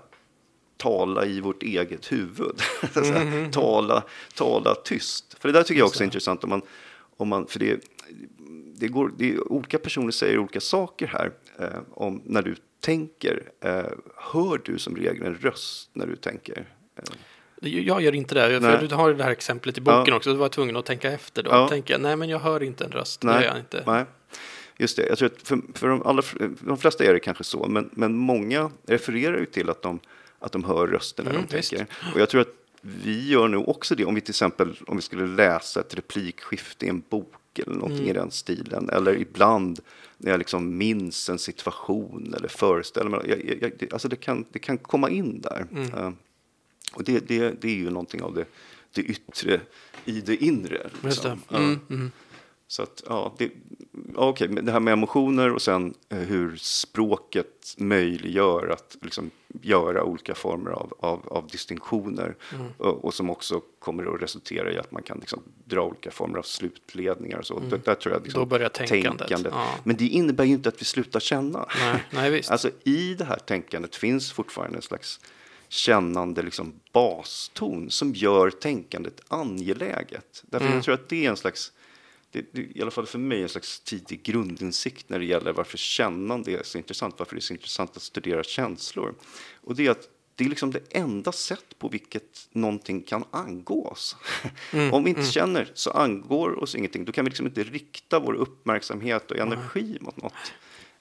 [0.77, 2.61] tala i vårt eget huvud.
[2.95, 3.51] Mm.
[3.51, 4.03] tala,
[4.35, 5.35] tala tyst.
[5.39, 6.43] För det där tycker jag också är intressant.
[6.43, 6.61] Om man,
[7.17, 7.79] om man, för det,
[8.75, 11.31] det går, det, olika personer säger olika saker här.
[11.59, 13.83] Eh, om när du tänker, eh,
[14.15, 16.67] hör du som regel en röst när du tänker?
[16.95, 17.03] Eh.
[17.61, 18.61] Jag gör inte det.
[18.61, 20.15] För du har det här exemplet i boken ja.
[20.15, 20.31] också.
[20.31, 21.43] Du var tvungen att tänka efter.
[21.43, 21.67] Då ja.
[21.67, 23.23] tänker jag, nej men jag hör inte en röst.
[23.23, 23.39] Nej.
[23.39, 23.83] Det jag inte.
[23.85, 24.05] Nej.
[24.83, 26.23] Just det, jag tror att för, för de, allra,
[26.59, 29.99] de flesta är det kanske så, men, men många refererar ju till att de,
[30.39, 31.87] att de hör rösten när mm, de tänker.
[32.13, 35.01] Och jag tror att vi gör nog också det om vi till exempel om vi
[35.01, 38.09] skulle läsa ett replikskifte i en bok eller någonting mm.
[38.09, 38.89] i den stilen.
[38.89, 39.79] Eller ibland
[40.17, 43.21] när jag liksom minns en situation eller föreställer mig.
[43.25, 45.65] Jag, jag, jag, alltså det, kan, det kan komma in där.
[45.71, 45.93] Mm.
[45.93, 46.13] Uh,
[46.93, 48.45] och det, det, det är ju någonting av det,
[48.93, 49.61] det yttre
[50.05, 50.89] i det inre.
[51.03, 51.41] Liksom.
[51.49, 51.55] Det.
[51.57, 52.07] Mm, uh,
[52.67, 53.51] så att, ja, det,
[54.15, 60.35] okej, det här med emotioner och sen eh, hur språket möjliggör att liksom göra olika
[60.35, 62.67] former av, av, av distinktioner mm.
[62.77, 66.37] och, och, som också kommer att resultera i att man kan liksom dra olika former
[66.37, 67.57] av slutledningar och så.
[67.57, 67.69] Mm.
[67.69, 69.27] Där, tror jag liksom, Då börjar tänkandet.
[69.27, 69.53] tänkandet.
[69.55, 69.75] Ja.
[69.83, 71.65] Men det innebär ju inte att vi slutar känna.
[71.79, 72.51] Nej, nej, visst.
[72.51, 75.19] alltså i det här tänkandet finns fortfarande en slags
[75.67, 80.43] kännande liksom baston som gör tänkandet angeläget.
[80.47, 80.75] Därför mm.
[80.75, 81.71] jag tror att det är en slags
[82.33, 85.77] det, det, i alla fall för mig en slags tidig grundinsikt när det gäller varför
[85.77, 89.15] kännande är så intressant, varför det är så intressant att studera känslor.
[89.61, 93.87] Och det är att det är liksom det enda sätt på vilket någonting kan angå
[93.87, 94.15] oss.
[94.71, 95.31] Mm, Om vi inte mm.
[95.31, 97.05] känner så angår oss ingenting.
[97.05, 100.03] Då kan vi liksom inte rikta vår uppmärksamhet och energi mm.
[100.03, 100.53] mot något.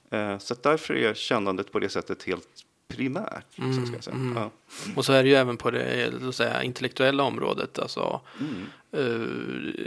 [0.09, 2.65] Eh, så därför är kännandet på det sättet helt
[2.95, 3.57] primärt.
[3.57, 4.15] Mm, ska jag säga.
[4.15, 4.37] Mm.
[4.37, 4.51] Ja.
[4.95, 7.79] Och så är det ju även på det säga, intellektuella området.
[7.79, 8.65] Alltså, mm.
[9.05, 9.27] uh,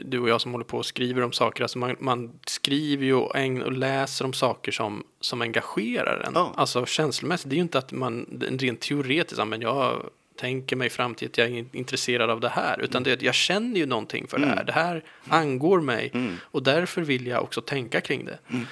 [0.05, 1.62] du och jag som håller på och skriver om saker.
[1.62, 6.33] Alltså man, man skriver ju och, och, läser om saker som, som engagerar en.
[6.35, 6.53] Ja.
[6.57, 7.51] Alltså känslomässigt.
[7.51, 11.38] Det är ju inte att man rent teoretiskt, men jag tänker mig fram till att
[11.38, 12.81] jag är intresserad av det här.
[12.81, 14.53] Utan det, jag känner ju någonting för det här.
[14.53, 14.66] Mm.
[14.66, 16.11] Det här angår mig.
[16.14, 16.35] Mm.
[16.42, 18.38] Och därför vill jag också tänka kring det.
[18.49, 18.66] Mm.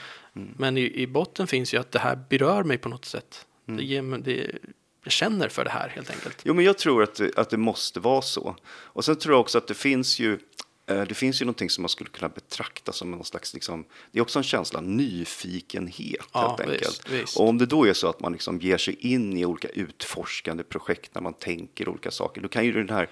[0.57, 3.47] Men i, i botten finns ju att det här berör mig på något sätt.
[3.66, 3.77] Mm.
[3.77, 4.59] Det ger det,
[5.05, 6.42] jag känner för det här helt enkelt.
[6.44, 8.57] Jo, men jag tror att det, att det måste vara så.
[8.66, 10.38] Och sen tror jag också att det finns ju
[10.87, 14.18] eh, det finns ju någonting som man skulle kunna betrakta som någon slags, liksom, det
[14.18, 16.83] är också en känsla av nyfikenhet ja, helt enkelt.
[16.83, 17.37] Visst, visst.
[17.37, 20.64] Och om det då är så att man liksom ger sig in i olika utforskande
[20.64, 23.11] projekt när man tänker olika saker, då kan ju den här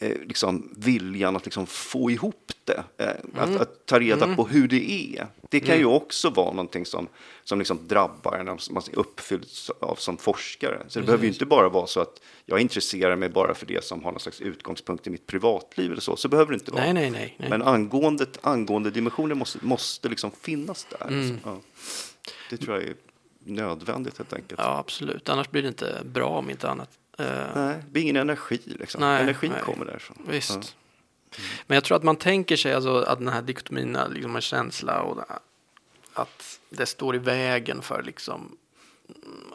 [0.00, 3.54] eh, liksom, viljan att liksom, få ihop det, eh, mm.
[3.54, 4.36] att, att, ta reda mm.
[4.36, 5.26] på hur det är.
[5.48, 5.80] Det kan mm.
[5.80, 7.08] ju också vara någonting som,
[7.44, 9.46] som liksom drabbar en, som man är uppfylld
[9.80, 10.82] av som forskare.
[10.88, 13.84] Så det behöver ju inte bara vara så att jag intresserar mig bara för det
[13.84, 16.16] som har någon slags utgångspunkt i mitt privatliv eller så.
[16.16, 16.82] Så behöver det inte vara.
[16.82, 17.50] Nej, nej, nej, nej.
[17.50, 21.06] Men angående, angående dimensioner måste, måste liksom finnas där.
[21.06, 21.20] Mm.
[21.20, 21.60] Alltså, ja.
[22.50, 22.94] Det tror jag är
[23.44, 24.60] nödvändigt helt enkelt.
[24.60, 25.28] Ja, absolut.
[25.28, 26.90] Annars blir det inte bra om inte annat.
[27.20, 29.00] Uh, nej, det blir ingen energi liksom.
[29.00, 29.62] Nej, Energin nej.
[29.62, 30.16] kommer därifrån.
[30.28, 30.50] Visst.
[30.50, 30.56] Ja.
[30.56, 31.50] Mm.
[31.66, 35.02] Men jag tror att man tänker sig alltså att den här dikotomin liksom en känsla
[35.02, 35.24] och
[36.12, 38.56] att det står i vägen för liksom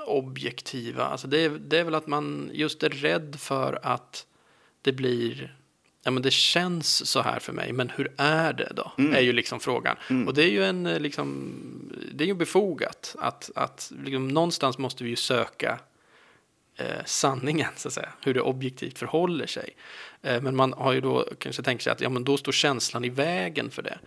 [0.05, 1.05] objektiva.
[1.05, 4.25] Alltså det, är, det är väl att man just är rädd för att
[4.81, 5.55] det blir
[6.03, 8.91] ja men det känns så här för mig, men hur är det då?
[8.97, 9.13] Mm.
[9.13, 9.97] Är ju liksom frågan.
[10.09, 10.27] Mm.
[10.27, 11.53] Och det är ju en liksom,
[12.13, 15.79] det är ju befogat att, att liksom, någonstans måste vi ju söka
[16.75, 19.69] eh, sanningen, så att säga, hur det objektivt förhåller sig.
[20.21, 23.05] Eh, men man har ju då kanske tänkt sig att ja, men då står känslan
[23.05, 23.99] i vägen för det.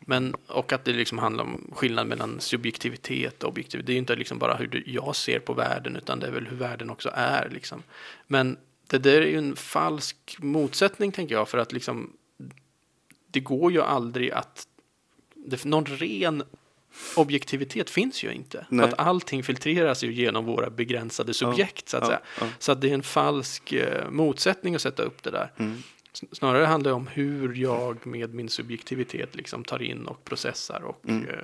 [0.00, 3.86] Men, och att det liksom handlar om skillnad mellan subjektivitet och objektivitet.
[3.86, 6.30] Det är ju inte liksom bara hur du- jag ser på världen, utan det är
[6.30, 7.48] väl hur världen också är.
[7.48, 7.82] Liksom.
[8.26, 12.12] Men det där är ju en falsk motsättning, tänker jag, för att liksom,
[13.30, 14.66] det går ju aldrig att...
[15.34, 16.42] Det, någon ren
[17.16, 18.66] objektivitet finns ju inte.
[18.68, 18.86] Nej.
[18.86, 22.20] För att allting filtreras ju genom våra begränsade subjekt, så att ja, säga.
[22.40, 22.46] ja.
[22.58, 25.52] Så att det är en falsk eh, motsättning att sätta upp det där.
[25.56, 25.82] Mm.
[26.32, 31.04] Snarare handlar det om hur jag med min subjektivitet liksom tar in och processar och
[31.08, 31.28] Mm.
[31.28, 31.34] eh,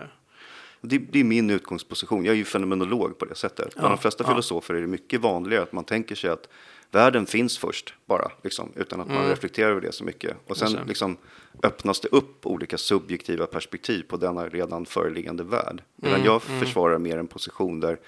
[0.80, 2.24] Det, det är min utgångsposition.
[2.24, 3.74] Jag är ju fenomenolog på det sättet.
[3.74, 4.30] Bland Ja, de flesta ja.
[4.30, 6.48] filosofer är det mycket vanligare att man tänker sig att
[6.90, 9.28] världen finns först bara, liksom, utan att man Mm.
[9.30, 10.36] reflekterar över det så mycket.
[10.46, 11.16] Och sen liksom,
[11.62, 15.82] öppnas det upp olika subjektiva perspektiv på denna redan föreliggande värld.
[15.96, 16.60] Medan Mm, jag mm.
[16.60, 17.98] försvarar mer en position där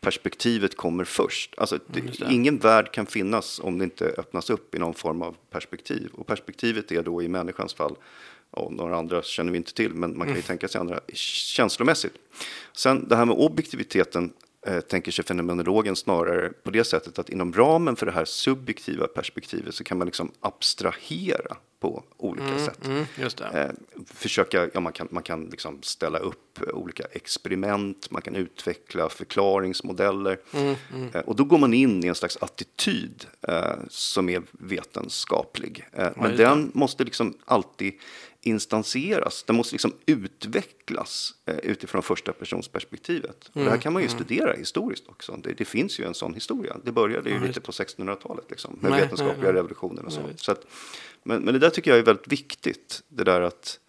[0.00, 1.54] perspektivet kommer först.
[1.58, 2.32] Alltså, det, just det.
[2.32, 6.10] ingen värld kan finnas om det inte öppnas upp i någon form av perspektiv.
[6.14, 7.96] Och perspektivet är då i människans fall,
[8.50, 10.36] och några andra känner vi inte till, men man kan Mm.
[10.36, 12.14] ju tänka sig andra känslomässigt.
[12.72, 14.32] Sen det här med objektiviteten
[14.88, 19.74] tänker sig fenomenologen snarare på det sättet att inom ramen för det här subjektiva perspektivet
[19.74, 22.86] så kan man liksom abstrahera på olika sätt.
[22.86, 23.44] mm, just det.
[23.44, 28.36] Eh, försöka, ja, man kan, man kan liksom ställa upp eh, olika experiment, man kan
[28.36, 30.38] utveckla förklaringsmodeller.
[30.52, 31.10] Mm, mm.
[31.14, 35.86] Eh, och då går man in i en slags attityd eh, som är vetenskaplig.
[35.92, 37.92] Eh, men den måste liksom alltid
[38.42, 39.42] instansieras.
[39.46, 43.44] Den måste liksom utvecklas eh, utifrån första persons perspektivet.
[43.46, 45.36] Och det här Mm, kan man ju studera historiskt också.
[45.36, 46.76] Det, det finns ju en sån historia.
[46.84, 49.52] Det började ju Ja, lite på 1600-talet liksom, med Nej, vetenskapliga nej, nej.
[49.52, 50.20] revolutionen och så.
[50.20, 50.44] Nej, visst.
[50.44, 50.64] så att,
[51.22, 53.02] men, men det där tycker jag är väldigt viktigt.
[53.08, 53.80] Det där att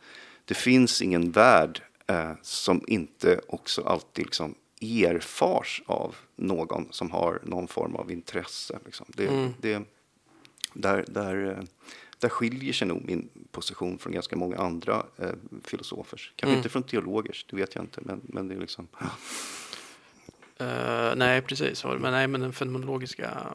[0.46, 7.40] det finns ingen värld eh, som inte också alltid liksom erfars av någon som har
[7.44, 8.80] någon form av intresse.
[8.86, 9.06] Liksom.
[9.10, 9.54] Det, Mm.
[9.62, 9.82] det,
[10.74, 11.64] där, där, eh,
[12.20, 15.32] där skiljer sig nog min position från ganska många andra eh,
[15.64, 16.34] filosofers.
[16.36, 16.58] Kanske Mm.
[16.58, 18.02] inte från teologers, det vet jag inte.
[18.04, 18.88] Men, men det är liksom...
[20.58, 21.84] Eh, nej, precis.
[21.86, 23.54] Men, nej, men den fenomenologiska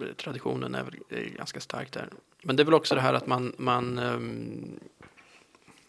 [0.00, 2.08] eh, traditionen är väl är ganska stark där.
[2.42, 4.80] Men det är väl också det här att man, man ehm,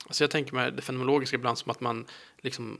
[0.08, 2.06] alltså jag tänker mig det fenomenologiska ibland som att man
[2.38, 2.78] liksom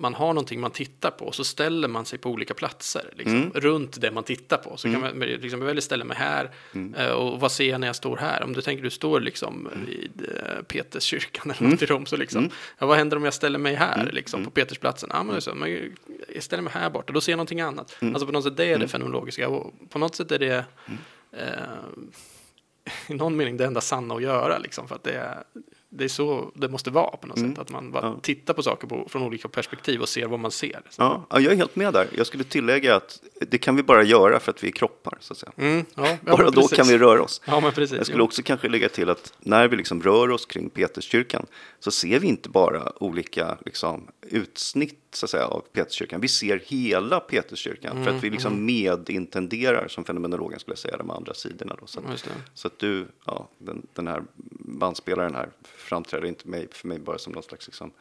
[0.00, 3.36] man har någonting man tittar på och så ställer man sig på olika platser liksom,
[3.36, 3.50] Mm.
[3.54, 4.76] runt det man tittar på.
[4.76, 5.00] Så Mm.
[5.02, 6.94] kan man liksom, väljer ställa mig här Mm.
[6.94, 8.42] eh, och vad ser jag när jag står här?
[8.42, 11.70] Om du tänker du står liksom vid eh, Peterskyrkan eller Mm.
[11.70, 12.52] något i Rom så liksom, Mm.
[12.78, 14.14] ja, vad händer om jag ställer mig här Mm.
[14.14, 14.50] liksom, på Mm.
[14.52, 15.10] Petersplatsen?
[15.12, 15.92] Ja, men så, men
[16.34, 17.96] jag ställer mig här borta, då ser jag någonting annat.
[18.02, 18.14] Mm.
[18.14, 18.88] Alltså på något sätt det är det Mm.
[18.88, 20.64] fenomenologiska och på något sätt är det
[21.32, 21.44] eh,
[23.08, 25.42] i någon mening det enda sanna att göra liksom, för att det är,
[25.92, 27.50] det är så det måste vara på något Mm.
[27.50, 27.58] sätt.
[27.58, 28.16] Att man bara Ja.
[28.22, 30.80] tittar på saker på, från olika perspektiv och ser vad man ser.
[30.98, 32.08] Ja, ja, jag är helt med där.
[32.16, 35.18] Jag skulle tillägga att det kan vi bara göra för att vi är kroppar.
[35.20, 35.52] Så att säga.
[35.56, 37.40] Mm, ja, Bara då kan vi röra oss.
[37.46, 37.96] Ja, men precis.
[37.96, 41.46] Jag skulle också kanske lägga till att när vi liksom rör oss kring Peterskyrkan
[41.80, 46.20] så ser vi inte bara olika liksom, utsnitt så att säga, av Peterskyrkan.
[46.20, 51.10] Vi ser hela Peterskyrkan för Mm, att vi liksom medintenderar, som fenomenologen skulle säga, de
[51.10, 51.76] andra sidorna.
[51.80, 51.86] Då.
[51.86, 54.22] Så, att, så att du, ja, den, den här
[54.58, 57.92] bandspelaren här framträder inte mig, för mig bara som någon slags, liksom,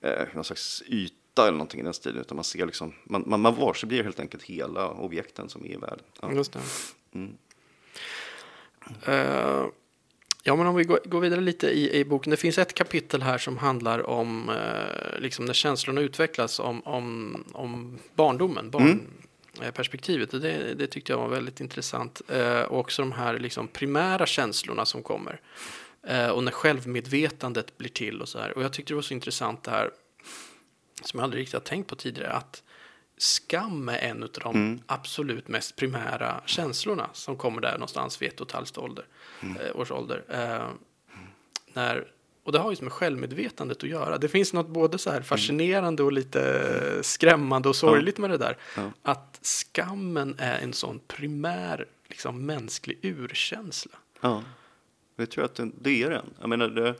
[0.00, 3.40] eh, någon slags yta eller någonting i den stilen, utan man ser liksom, man, man,
[3.40, 6.04] man varseblir helt enkelt hela objekten som är i världen.
[6.20, 6.32] Ja.
[6.32, 6.60] Just det.
[7.12, 7.36] Mm.
[9.02, 9.66] Eh,
[10.46, 12.30] ja, men om vi går, vidare lite i, i boken.
[12.30, 17.44] Det finns ett kapitel här som handlar om eh, liksom när känslorna utvecklas, om, om,
[17.52, 20.30] om barndomen, barnperspektivet.
[20.30, 22.22] Det, det tyckte jag var väldigt intressant.
[22.28, 25.40] Eh, och också de här liksom primära känslorna som kommer.
[26.06, 28.56] Eh, och när självmedvetandet blir till och så här.
[28.58, 29.90] Och jag tyckte det var så intressant det här,
[31.02, 32.62] som jag aldrig riktigt har tänkt på tidigare, att
[33.18, 34.80] skam är en av de Mm.
[34.86, 39.04] absolut mest primära känslorna som kommer där någonstans vid ett och ett halvt ålder,
[39.42, 40.24] eh, års ålder.
[40.28, 40.68] Eh,
[41.72, 42.06] när,
[42.44, 44.18] och det har ju med självmedvetandet att göra.
[44.18, 48.56] Det finns något både så här fascinerande och lite skrämmande och sorgligt med det där.
[48.76, 48.90] Ja.
[49.02, 53.96] Att skammen är en sån primär liksom, mänsklig urkänsla.
[54.20, 54.42] Ja,
[55.16, 56.26] jag tror att det, det är den.
[56.40, 56.94] Jag menar, det,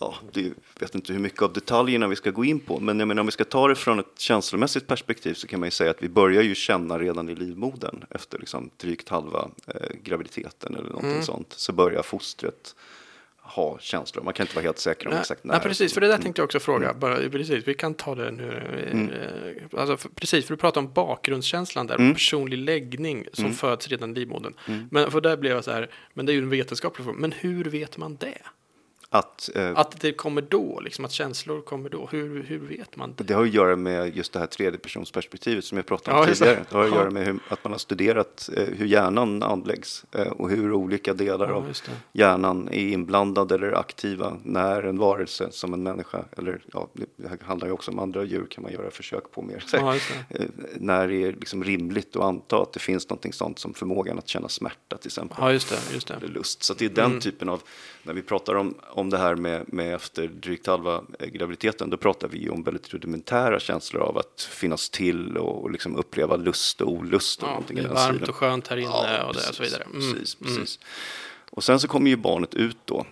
[0.00, 3.08] ja, det, vet inte hur mycket av detaljerna vi ska gå in på, men jag
[3.08, 5.90] menar, om vi ska ta det från ett känslomässigt perspektiv så kan man ju säga
[5.90, 10.88] att vi börjar ju känna redan i livmodern efter liksom drygt halva eh, graviditeten eller
[10.88, 11.22] någonting Mm.
[11.22, 12.74] sånt, så börjar fostret
[13.46, 14.24] ha känslor.
[14.24, 15.54] Man kan inte vara helt säker om Nej, exakt när.
[15.54, 16.22] nej, precis, för det där Mm.
[16.22, 16.94] tänkte jag också fråga.
[16.94, 19.58] Bara, precis, vi kan ta det nu.
[19.72, 22.12] eh, Alltså, för, precis, för du pratar om bakgrundskänslan där, Mm.
[22.14, 23.56] personlig läggning som Mm.
[23.56, 24.54] föds redan i livmodern.
[24.68, 24.88] Mm.
[24.90, 27.18] Men för där blev jag så här, men det är ju en vetenskaplig fråga.
[27.18, 28.38] Men hur vet man det?
[29.10, 32.08] Att, eh, Att det kommer då, liksom att känslor kommer då.
[32.12, 33.24] Hur, hur vet man det?
[33.24, 36.64] det har att göra med just det här tredjepersonsperspektivet som jag pratade om Ja, tidigare.
[36.70, 36.96] Det har att Ja.
[36.96, 41.14] göra med hur, att man har studerat eh, hur hjärnan anläggs eh, och hur olika
[41.14, 41.74] delar Ja, av
[42.12, 47.66] hjärnan är inblandade eller aktiva när en varelse som en människa, eller ja, det handlar
[47.68, 49.64] ju också om andra djur kan man göra försök på mer.
[49.70, 49.78] Det.
[50.30, 54.18] Eh, när det är liksom rimligt att anta att det finns någonting sånt som förmågan
[54.18, 55.36] att känna smärta till exempel.
[55.40, 55.94] Ja, just det.
[55.94, 56.14] Just det.
[56.14, 56.62] eller lust.
[56.62, 57.62] Så det är den typen av,
[58.04, 61.96] när vi pratar om, om det här med, med efter drygt halva eh, graviditeten, då
[61.96, 66.80] pratar vi om väldigt rudimentära känslor av att finnas till och, och liksom uppleva lust
[66.80, 69.44] och olust och Ja, det är varmt och skönt här inne Ja, och, det, och
[69.44, 69.84] så precis, vidare.
[69.84, 70.12] Mm.
[70.12, 70.78] Precis, precis.
[71.50, 73.06] Och sen så kommer ju barnet ut då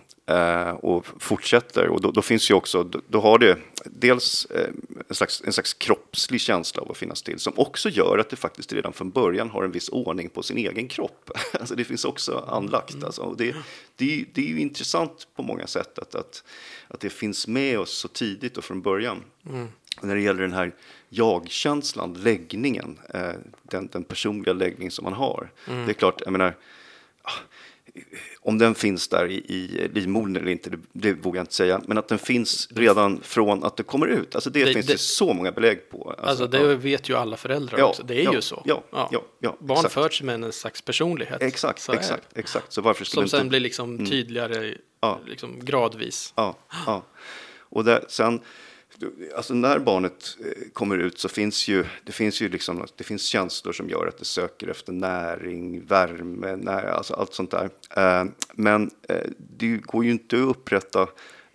[0.81, 4.67] och fortsätter och då, då finns ju också, då, då har det dels eh,
[5.09, 8.35] en, slags, en slags kroppslig känsla av att finnas till som också gör att det
[8.35, 11.31] faktiskt redan från början har en viss ordning på sin egen kropp.
[11.59, 13.03] Alltså det finns också anlagt.
[13.03, 13.21] Alltså.
[13.21, 13.55] Och det,
[13.95, 16.43] det, är- det är ju intressant på många sätt att, att,
[16.87, 19.23] att det finns med oss så tidigt och från början.
[20.01, 20.71] Och när det gäller den här
[21.09, 23.31] jag-känslan, läggningen, eh,
[23.63, 25.51] den, den personliga läggning som man har.
[25.65, 26.55] Det är klart, jag menar,
[27.21, 27.31] ah,
[28.41, 31.81] om den finns där i, i livmodern eller inte, det, det vågar jag inte säga.
[31.87, 34.35] Men att den finns redan från att det kommer ut.
[34.35, 36.15] Alltså det, Det- finns det- det så många belägg på.
[36.17, 36.75] Alltså det ja.
[36.75, 38.03] vet ju alla föräldrar Ja, också.
[38.03, 38.61] Det är ja, ju så.
[38.65, 39.93] ja, ja, ja, Barn exakt.
[39.93, 41.41] föds med en slags personlighet.
[41.41, 42.73] Exakt, Så exakt, exakt.
[42.73, 43.37] Så varför skulle Som inte...
[43.37, 45.19] sen blir liksom tydligare Ja.
[45.27, 46.33] liksom gradvis.
[46.35, 47.03] Ja, ja.
[47.59, 48.39] Och där, sen,
[49.35, 53.23] alltså när barnet eh, kommer ut så finns ju, det finns ju liksom, det finns
[53.23, 57.69] känslor som gör att det söker efter näring, värme, när, alltså allt sånt där.
[57.95, 61.07] Eh, men eh, det går ju inte att upprätta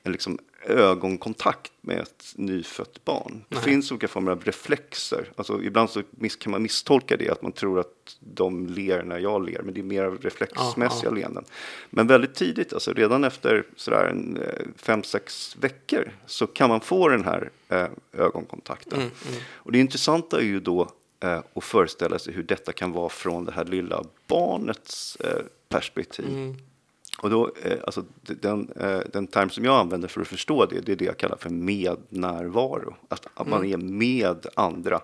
[0.03, 3.45] en liksom ögonkontakt med ett nyfött barn.
[3.49, 3.65] Det Nej.
[3.65, 5.33] finns olika former av reflexer.
[5.37, 9.19] Alltså, ibland så miss, kan man misstolka det, att man tror att de ler när
[9.19, 11.45] jag ler, men det är mer reflexmässiga Ja, leenden.
[11.91, 16.81] Men väldigt tidigt, alltså redan efter sådär en, eh, fem, sex veckor, så kan man
[16.81, 18.99] få den här eh, ögonkontakten.
[19.01, 19.11] Mm,
[19.53, 20.89] Och det intressanta är ju då
[21.21, 26.27] eh, att föreställa sig hur detta kan vara från det här lilla barnets eh, perspektiv.
[26.29, 26.57] Mm.
[27.21, 30.81] Och då, eh, alltså, den, eh, den term som jag använder för att förstå det,
[30.81, 32.95] det är det jag kallar för mednärvaro.
[33.09, 35.01] Att, att man är med andra.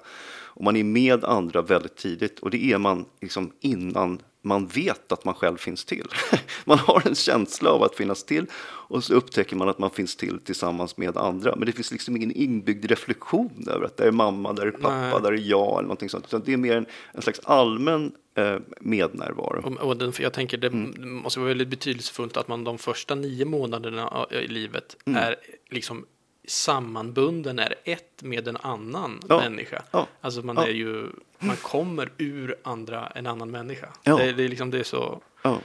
[0.54, 2.38] Och man är med andra väldigt tidigt.
[2.40, 6.06] Och det är man liksom innan man vet att man själv finns till.
[6.64, 10.16] man har en känsla av att finnas till och så upptäcker man att man finns
[10.16, 11.56] till tillsammans med andra.
[11.56, 15.00] Men det finns liksom ingen inbyggd reflektion över att det är mamma, där är pappa,
[15.10, 15.22] Nej.
[15.22, 16.24] där är jag eller någonting sånt.
[16.24, 19.62] Utan det är mer en, en slags allmän eh, mednärvaro.
[19.80, 21.14] Och, och den, jag tänker det Mm.
[21.14, 25.22] måste vara väldigt betydelsefullt att man de första nio månaderna i livet Mm.
[25.22, 25.36] är
[25.70, 26.06] liksom
[26.46, 29.38] sammanbunden, är ett med en annan Ja.
[29.40, 29.82] människa.
[29.90, 30.06] Ja.
[30.20, 30.66] Alltså man Ja.
[30.66, 31.06] är ju,
[31.38, 33.88] man kommer ur andra, en annan människa.
[34.02, 34.16] Ja.
[34.16, 35.58] Det, det är liksom, det är så, Ja.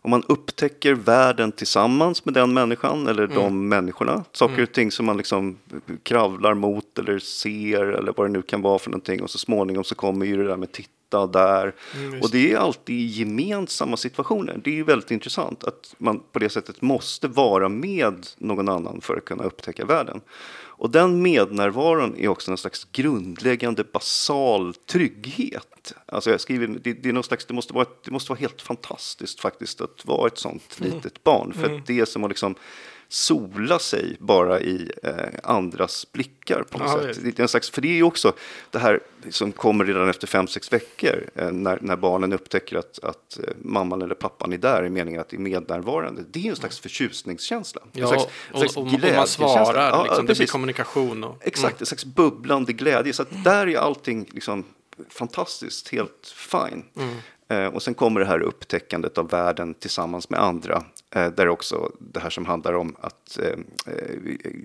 [0.00, 3.36] Och man upptäcker världen tillsammans med den människan eller Mm.
[3.36, 4.24] de människorna.
[4.32, 5.58] Saker och ting som man liksom
[6.02, 9.22] kravlar mot eller ser eller vad det nu kan vara för någonting.
[9.22, 10.72] Och så småningom så kommer ju det där med
[11.08, 11.74] titta där.
[11.94, 14.60] Mm, och det är alltid gemensamma situationer.
[14.64, 19.00] Det är ju väldigt intressant att man på det sättet måste vara med någon annan
[19.00, 20.20] för att kunna upptäcka världen.
[20.80, 25.94] Och den mednärvaron är också en slags grundläggande basal trygghet.
[26.06, 28.62] Alltså jag skriver, det, det, är någon slags, det, måste vara, det måste vara helt
[28.62, 31.52] fantastiskt faktiskt att vara ett sånt litet barn.
[31.52, 32.54] För att det är som att liksom
[33.08, 37.24] sola sig bara i eh, andras blickar på något Ja, sätt.
[37.24, 38.32] Det är en slags, för det är ju också
[38.70, 42.98] det här som kommer redan efter fem, sex veckor eh, när, när barnen upptäcker att,
[43.02, 46.24] att eh, mamman eller pappan är där i meningen att det är mednärvarande.
[46.30, 47.82] Det är en slags förtjusningskänsla.
[47.84, 51.24] En ja, slags, och, en slags och, och man svarar, Ja, liksom, det blir kommunikation.
[51.24, 53.12] Och, Exakt, en slags bubblande glädje.
[53.12, 54.64] Så där är allting liksom
[55.08, 56.84] fantastiskt, helt fine.
[57.48, 60.84] Eh, och sen kommer det här upptäckandet av världen tillsammans med andra.
[61.14, 63.46] Eh, där också det här som handlar om att, eh,
[63.94, 64.18] eh,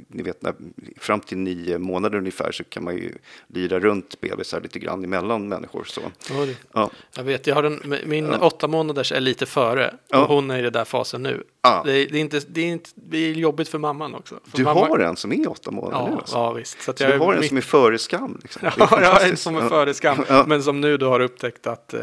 [0.07, 0.53] ni vet, när,
[0.97, 3.11] fram till nio månader ungefär så kan man ju
[3.47, 5.83] lira runt bebisar lite grann emellan människor.
[5.83, 6.01] Så.
[6.39, 6.57] Oj.
[6.73, 10.21] Ja, Jag vet, jag har en, min åtta månaders är lite före Ja.
[10.25, 11.43] och hon är i den där fasen nu.
[11.61, 11.81] Ja.
[11.85, 14.39] Det, är, det, är inte, det, är inte, det är jobbigt för mamman också.
[14.51, 16.35] För du mamma, har en som är åtta månader nu Ja, alltså.
[16.35, 16.81] ja visst.
[16.81, 18.39] Så, Så jag du har en mitt- som är före skam.
[18.41, 18.61] Liksom.
[18.77, 19.69] Ja, jag har en som är Ja.
[19.69, 20.17] före skam.
[20.29, 20.43] Ja.
[20.47, 21.99] Men som nu då har upptäckt att eh,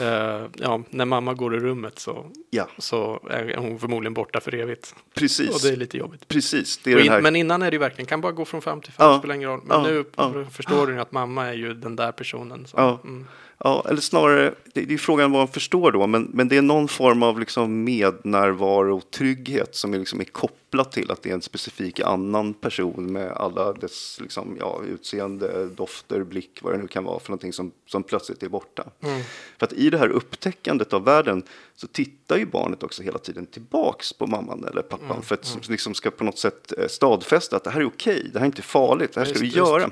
[0.00, 4.54] eh, ja, när mamma går i rummet så, Ja, så är hon förmodligen borta för
[4.54, 4.94] evigt.
[5.14, 5.50] precis.
[5.54, 6.28] Och det är lite jobbigt.
[6.28, 7.20] Precis, det är in, här...
[7.20, 9.18] Men innan är det ju verkligen, kan bara gå från fem till fem, Ja.
[9.18, 9.60] spelar ingen roll.
[9.64, 9.86] Men Ja.
[9.90, 10.44] nu Ja.
[10.50, 12.66] förstår du att mamma är ju den där personen.
[12.76, 12.98] Ja.
[13.04, 13.26] mm.
[13.64, 16.62] Ja, eller snarare, det, det är frågan vad man förstår då, men, men det är
[16.62, 21.30] någon form av liksom mednärvaro och trygghet som är, liksom är kopplat till att det
[21.30, 26.78] är en specifik annan person med alla dess liksom, ja, utseende, dofter, blick, vad det
[26.78, 28.84] nu kan vara för någonting som, som plötsligt är borta.
[29.00, 29.22] Mm.
[29.58, 31.42] För att i det här upptäckandet av världen
[31.76, 35.68] så tittar ju barnet också hela tiden tillbaks på mamman eller pappan Mm, för att
[35.68, 38.46] liksom ska på något sätt eh, stadfästa att det här är okej, det här är
[38.46, 39.56] inte farligt, det här ska Just, vi just.
[39.56, 39.90] göra.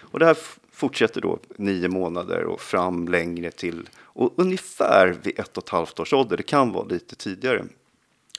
[0.00, 0.36] Och det här
[0.74, 6.00] fortsätter då nio månader och fram längre till och ungefär vid ett och ett halvt
[6.00, 7.64] års ålder, det kan vara lite tidigare,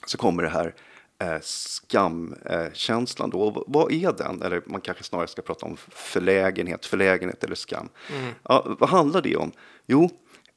[0.06, 0.74] så kommer det här
[1.20, 3.42] eh, skamkänslan då.
[3.42, 4.42] Och vad är den?
[4.42, 7.90] Eller man kanske snarare ska prata om förlägenhet, förlägenhet eller skam.
[8.44, 9.52] Ja, vad handlar det om?
[9.86, 10.10] Jo,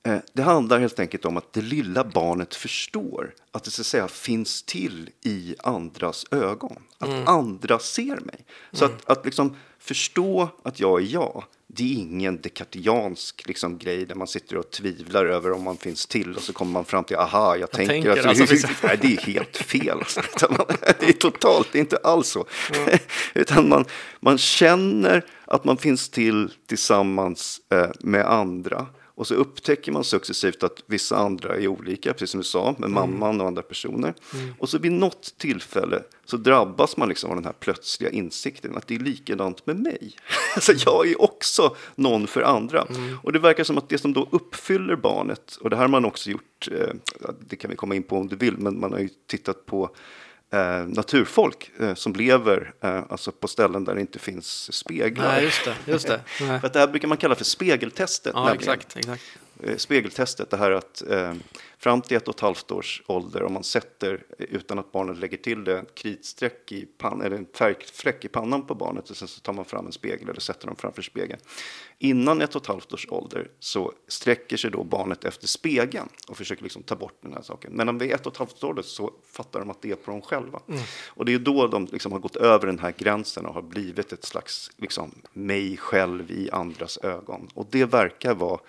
[0.06, 3.86] eh, det handlar helt enkelt om att det lilla barnet förstår att det så att
[3.86, 6.82] säga finns till i andras ögon.
[6.98, 8.44] Att andra ser mig.
[8.72, 14.06] Så att, att liksom förstå att jag är jag, det är ingen dekartiansk liksom, grej
[14.06, 17.04] där man sitter och tvivlar över om man finns till och så kommer man fram
[17.04, 19.98] till aha, jag, tänker, tänker, att alltså, finns- Nej, det är helt fel.
[19.98, 20.20] Alltså.
[21.00, 22.46] Det är totalt, det är inte alls så.
[23.34, 23.84] Utan man,
[24.20, 28.86] man känner att man finns till tillsammans eh, med andra.
[29.18, 32.90] Och så upptäcker man successivt att vissa andra är olika, precis som du sa, med
[32.90, 34.14] mamman och andra personer.
[34.58, 38.86] Och så vid något tillfälle så drabbas man liksom av den här plötsliga insikten att
[38.86, 40.16] det är likadant med mig.
[40.54, 42.86] Alltså jag är också någon för andra.
[43.22, 46.04] Och det verkar som att det som då uppfyller barnet, och det här har man
[46.04, 46.94] också gjort, eh,
[47.48, 49.90] det kan vi komma in på om du vill, men man har ju tittat på
[50.50, 55.28] eh, naturfolk eh, som lever eh, alltså på ställen där det inte finns speglar.
[55.28, 55.92] Nej, just det.
[55.92, 56.20] Just det.
[56.38, 58.32] För att det här brukar man kalla för spegeltestet.
[58.34, 58.74] Ja, nämligen.
[58.74, 58.96] exakt.
[58.96, 59.22] exakt.
[59.62, 61.34] Eh, Spegeltestet, det här att eh,
[61.78, 65.18] fram till ett och ett halvt års ålder, om man sätter, eh, utan att barnet
[65.18, 69.16] lägger till det, ett kritstreck i pannan, eller en färgfläck i pannan på barnet och
[69.16, 71.40] sen så tar man fram en spegel eller sätter dem framför spegeln.
[71.98, 76.36] Innan ett och ett halvt års ålder så sträcker sig då barnet efter spegeln och
[76.36, 77.72] försöker liksom ta bort den här saken.
[77.72, 79.96] Men om vid ett och ett halvt års ålder så fattar de att det är
[79.96, 80.60] på dem själva.
[81.06, 84.12] Och det är då de liksom har gått över den här gränsen och har blivit
[84.12, 87.48] ett slags liksom, mig själv i andras ögon.
[87.54, 88.60] Och det verkar vara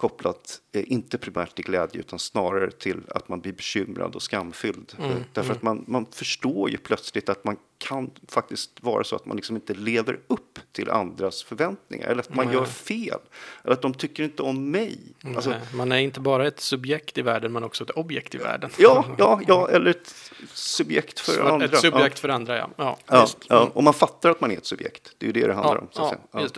[0.00, 4.92] kopplat, eh, inte primärt till glädje utan snarare till att man blir bekymrad och skamfylld.
[4.98, 9.26] Eh, Därför att man, man förstår ju plötsligt att man kan faktiskt vara så att
[9.26, 12.54] man liksom inte lever upp till andras förväntningar eller att man Nej.
[12.54, 13.18] gör fel.
[13.64, 14.98] Eller att de tycker inte om mig.
[15.36, 18.38] Alltså, man är inte bara ett subjekt i världen, man är också ett objekt i
[18.38, 18.70] världen.
[18.78, 20.14] ja, ja, ja, eller ett
[20.52, 21.66] subjekt för Så andra.
[21.66, 22.70] Ett subjekt för andra, ja.
[22.76, 25.14] Ja, Ja, ja, och man fattar att man är ett subjekt.
[25.18, 25.88] Det är ju det det handlar ja, om.
[25.90, 26.48] Så ja,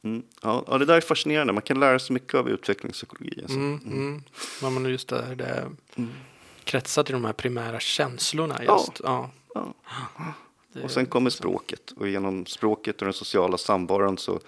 [0.00, 0.08] Ja.
[0.08, 0.22] Mm.
[0.42, 1.52] Ja, ja, det där är fascinerande.
[1.52, 3.40] Man kan lära sig mycket av utvecklingspsykologi.
[3.42, 3.56] Alltså.
[3.56, 4.22] Mm, mm.
[4.62, 5.64] Ja, men just det, det
[6.64, 8.78] kretsar till de här primära känslorna Ja.
[8.78, 9.00] just.
[9.04, 9.30] Ja.
[9.54, 9.74] Ja.
[10.72, 14.40] Det, Och sen kommer språket och genom språket och den sociala samvaron så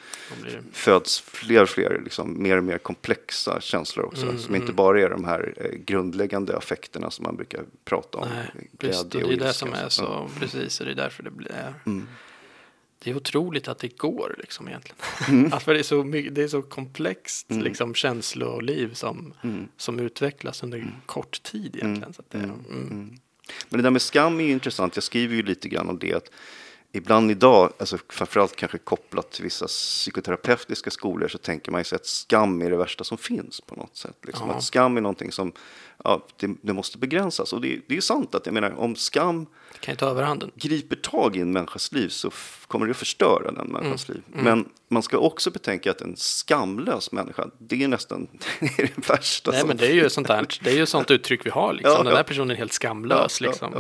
[0.43, 4.23] det, föds fler och fler liksom, mer och mer komplexa känslor också.
[4.23, 8.29] Mm, som inte bara är de här eh, grundläggande affekterna som man brukar prata om.
[8.29, 10.03] nej, visst, och det är det som och är så.
[10.03, 10.29] Ja.
[10.35, 11.75] så, precis, och det är därför det blir.
[11.87, 12.09] Mm.
[13.05, 14.99] Det är otroligt att det går liksom egentligen.
[15.29, 15.53] Mm.
[15.53, 19.69] att det, är så mycket, det är så komplext liksom känsloliv som, Mm.
[19.77, 22.13] som utvecklas under kort tid egentligen.
[22.13, 23.19] Så det, mm.
[23.69, 24.97] Men det där med skam är ju intressant.
[24.97, 26.13] Jag skriver ju lite grann om det.
[26.13, 26.31] Att
[26.93, 31.97] ibland idag, alltså framförallt kanske kopplat till vissa psykoterapeutiska skolor, så tänker man ju sig
[31.97, 34.17] att skam är det värsta som finns på något sätt.
[34.23, 34.51] Liksom.
[34.51, 35.53] Att skam är någonting som
[36.05, 37.53] ja, det, det måste begränsas.
[37.53, 40.51] Och det, det är ju sant att jag menar, om skam Det kan ta överhanden.
[40.55, 42.31] griper tag i en människas liv så
[42.67, 44.23] kommer det att förstöra den människans Mm.
[44.35, 44.43] liv.
[44.45, 48.29] Men man ska också betänka att en skamlös människa, det är nästan
[48.61, 50.87] det, är det värsta Nej, som men det är ju sånt där, det är ju
[50.87, 51.93] sånt uttryck vi har liksom.
[51.93, 52.17] Ja, Den ja.
[52.17, 53.73] här personen är helt skamlös liksom.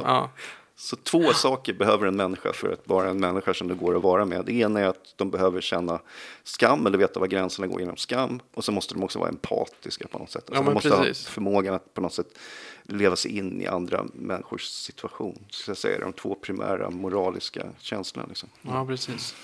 [0.81, 4.03] Så två saker behöver en människa för att vara en människa som det går att
[4.03, 4.45] vara med.
[4.45, 6.01] Det ena är att de behöver känna
[6.45, 8.41] skam eller veta var gränserna går genom skam.
[8.55, 10.43] Och så måste de också vara empatiska på något sätt.
[10.51, 11.26] Alltså Ja, de måste precis.
[11.26, 12.39] ha förmågan att på något sätt
[12.83, 15.45] leva sig in i andra människors situation.
[15.51, 18.29] Så jag säger de två primära moraliska känslorna.
[18.29, 18.49] Liksom.
[18.62, 19.35] ja, precis.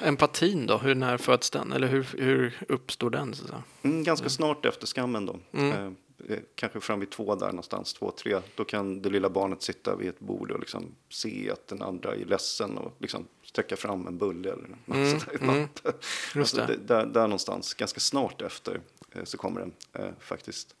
[0.00, 1.72] Empatin då, hur när föds den?
[1.72, 3.34] Eller hur, hur uppstår den?
[3.34, 3.44] Så?
[3.82, 5.38] Mm, ganska snart efter skammen då.
[5.52, 5.96] Mm.
[6.28, 8.40] Eh, kanske fram vid två där någonstans, två, tre.
[8.54, 12.14] Då kan det lilla barnet sitta vid ett bord och liksom se att den andra
[12.14, 15.42] är ledsen och liksom sträcka fram en bulle eller något Mm, sånt där.
[15.42, 15.68] mm.
[16.36, 18.80] Alltså, där, där någonstans, ganska snart efter,
[19.12, 20.76] eh, så kommer den eh, faktiskt.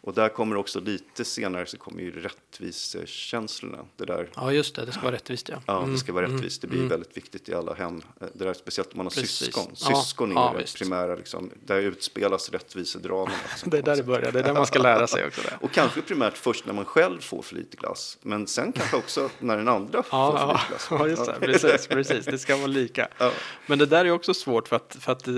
[0.00, 3.78] Och där kommer också lite senare så kommer ju rättvisekänslorna.
[3.96, 5.62] Det där, Ja, just det, det ska vara rättvist ja.
[5.66, 6.90] ja Mm, det ska vara mm, rättvist, det blir mm.
[6.90, 8.02] väldigt viktigt i alla hem.
[8.32, 9.30] Det där speciellt om man har Precis.
[9.30, 9.66] syskon.
[9.88, 10.78] Ja, Syskon är ja, det visst.
[10.78, 13.34] primära, liksom, där utspelas rättvisedraman.
[13.50, 15.40] Liksom, Det är där det börjar, det är där man ska lära sig också.
[15.60, 19.30] Och kanske primärt först när man själv får för lite glass, men sen kanske också
[19.38, 20.88] när den andra får Ja, för ja, lite glass.
[20.90, 21.36] ja, just det.
[21.40, 22.24] Precis, precis.
[22.24, 23.08] Det ska vara lika.
[23.18, 23.32] Ja.
[23.66, 25.34] Men det där är också svårt för att, för att eh,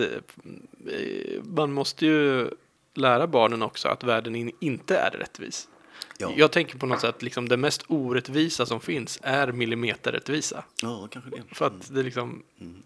[1.44, 2.50] man måste ju
[3.01, 5.68] lära barnen också att världen in, inte är rättvis.
[6.18, 6.32] Ja.
[6.36, 10.64] Jag tänker på något sätt, liksom det mest orättvisa som finns är millimeterrättvisa.
[10.82, 11.42] ja, kanske det.
[11.55, 12.82] För att det liksom, Mm.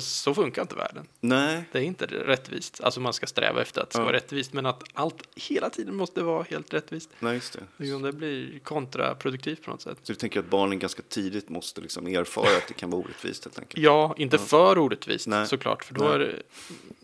[0.00, 1.06] Så, funkar inte världen.
[1.20, 2.80] Nej, Det är inte rättvist.
[2.80, 4.04] Alltså man ska sträva efter att det ska Ja.
[4.04, 7.10] vara rättvist, men att allt hela tiden måste vara helt rättvist.
[7.18, 7.98] nej, just det.
[8.02, 9.98] Det blir kontraproduktivt på något sätt.
[10.02, 13.44] Så du tänker att barnen ganska tidigt måste liksom erfara att det kan vara orättvist
[13.44, 13.82] helt enkelt.
[13.84, 15.46] Ja, inte för orättvist Nej.
[15.46, 16.12] såklart, för då Nej.
[16.14, 16.42] är det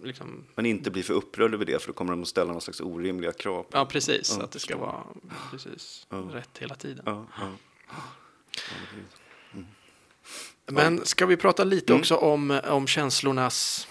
[0.06, 2.60] liksom Men inte bli för upprörd över det för då kommer de att ställa någon
[2.60, 3.62] slags orimliga krav.
[3.62, 3.78] På.
[3.78, 4.36] Ja, precis.
[4.38, 5.02] Ja, att det ska vara
[5.50, 6.16] precis Ja.
[6.32, 7.26] rätt hela tiden.
[10.66, 12.00] Men ska vi prata lite Mm.
[12.00, 13.88] också om, om känslornas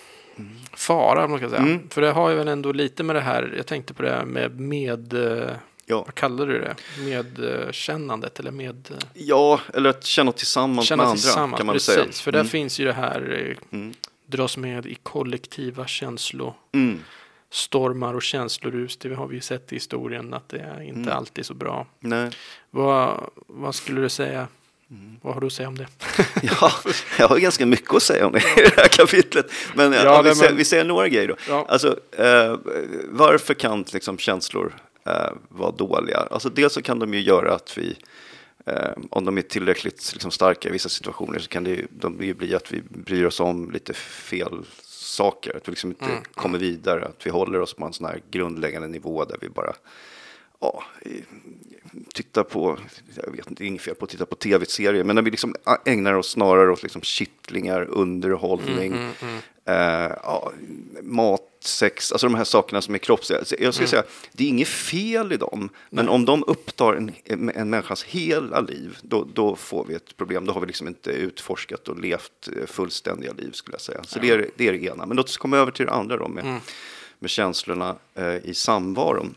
[0.74, 1.62] fara, om man ska säga.
[1.62, 1.90] Mm.
[1.90, 4.26] För det har ju väl ändå lite med det här, jag tänkte på det här
[4.26, 5.50] med med, eh,
[5.88, 6.04] Ja.
[6.06, 6.76] vad kallar du det?
[7.06, 8.92] Medkännandet eller med...
[8.92, 11.94] eh, ja, eller att känna tillsammans Känna med andra tillsammans, kan man precis.
[11.96, 12.06] säga.
[12.12, 12.50] För där Mm.
[12.50, 13.94] finns ju det här, eh, Mm.
[14.28, 18.16] dras med i kollektiva känslostormar Mm.
[18.16, 18.98] och känslorus.
[18.98, 21.18] Det har vi ju sett i historien att det är inte Mm.
[21.18, 21.88] alltid så bra.
[22.00, 22.30] Nej.
[22.70, 24.48] Vad, vad skulle du säga?
[24.92, 25.18] Mm.
[25.22, 25.88] Vad har du att säga om det?
[26.62, 26.72] Ja,
[27.20, 29.52] jag har ganska mycket att säga om det i det här kapitlet.
[29.76, 31.36] Men, Ja, ja, vi, men- vi säger några grejer då.
[31.50, 31.66] Ja.
[31.70, 32.56] Alltså, eh,
[33.10, 34.76] varför kan liksom, känslor
[35.06, 36.18] eh, vara dåliga?
[36.32, 37.98] Alltså, dels så kan de ju göra att vi,
[38.66, 42.24] eh, om de är tillräckligt liksom, starka i vissa situationer, så kan det ju, de
[42.24, 45.58] ju bli att vi bryr oss om lite fel saker.
[45.58, 46.18] Att vi liksom inte Mm.
[46.36, 49.74] kommer vidare, att vi håller oss på en sån här grundläggande nivå där vi bara
[50.62, 50.84] ja,
[52.14, 52.78] titta på,
[53.16, 55.32] jag vet inte, det är inget fel på att titta på tv-serier, men när vi
[55.32, 60.52] liksom ägnar oss snarare åt liksom kittlingar, underhållning, Mm, eh, ja,
[61.02, 63.42] mat, sex, alltså de här sakerna som är kroppsliga.
[63.60, 67.12] Jag skulle säga, det är inget fel i dem, men om de upptar en,
[67.56, 70.46] en människas hela liv, då, då får vi ett problem.
[70.46, 74.04] Då har vi liksom inte utforskat och levt eh, fullständiga liv, skulle jag säga.
[74.04, 75.06] Så det, är, det är det ena.
[75.06, 76.60] Men låt oss komma över till det andra då, med,
[77.20, 79.36] med känslorna eh, i samvaron.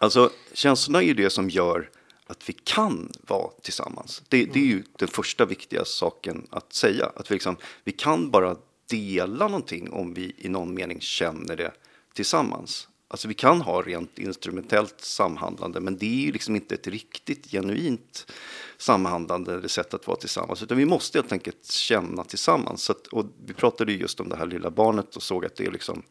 [0.00, 1.90] Alltså, känslorna är ju det som gör
[2.26, 4.22] att vi kan vara tillsammans.
[4.28, 7.12] Det, det är ju den första viktiga saken att säga.
[7.16, 8.56] Att vi, liksom, vi kan bara
[8.90, 11.72] dela någonting om vi i någon mening känner det
[12.14, 12.88] tillsammans.
[13.14, 17.50] Alltså vi kan ha rent instrumentellt samhandlande, men det är ju liksom inte ett riktigt
[17.50, 18.32] genuint
[18.78, 22.90] samhandlande eller sätt att vara tillsammans, utan vi måste helt enkelt känna tillsammans.
[22.90, 25.66] Att, och vi pratade ju just om det här lilla barnet och såg att det
[25.66, 26.02] är liksom,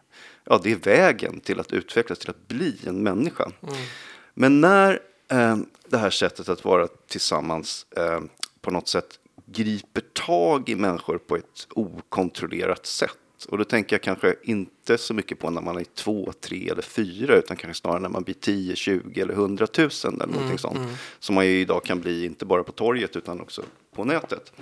[0.43, 3.51] ja, det är vägen till att utvecklas, till att bli en människa.
[4.33, 4.99] Men när
[5.31, 8.21] eh, det här sättet att vara tillsammans eh,
[8.61, 13.17] på något sätt griper tag i människor på ett okontrollerat sätt.
[13.45, 16.81] Och då tänker jag kanske inte så mycket på när man är två, tre eller
[16.81, 20.79] fyra, utan kanske snarare när man blir 10, 20 eller 100 000 eller någonting sånt.
[21.19, 23.63] Som man ju idag kan bli, inte bara på torget utan också
[23.95, 24.53] på nätet.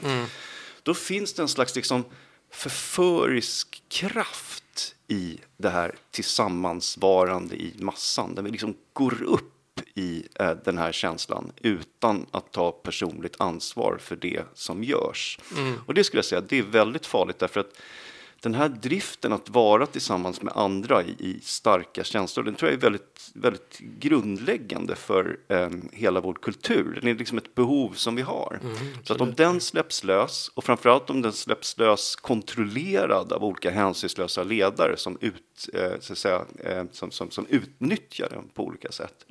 [0.84, 2.04] Då finns det en slags liksom
[2.52, 8.36] förförisk kraft i det här tillsammansvarande i massan.
[8.36, 9.48] Där vi liksom går upp
[9.96, 15.40] i eh, den här känslan utan att ta personligt ansvar för det som görs.
[15.86, 17.82] Och det skulle jag säga, det är väldigt farligt därför att
[18.42, 22.78] den här driften att vara tillsammans med andra i, i starka känslor, den tror jag
[22.78, 26.98] är väldigt, väldigt grundläggande för eh, hela vår kultur.
[27.02, 28.60] Den är liksom ett behov som vi har.
[29.04, 33.72] så att om den släpps lös, och framförallt om den släpps lös kontrollerad av olika
[33.72, 38.64] hänsynslösa ledare som, ut, eh, så att säga, eh, som, som, som utnyttjar den på
[38.64, 39.26] olika sätt,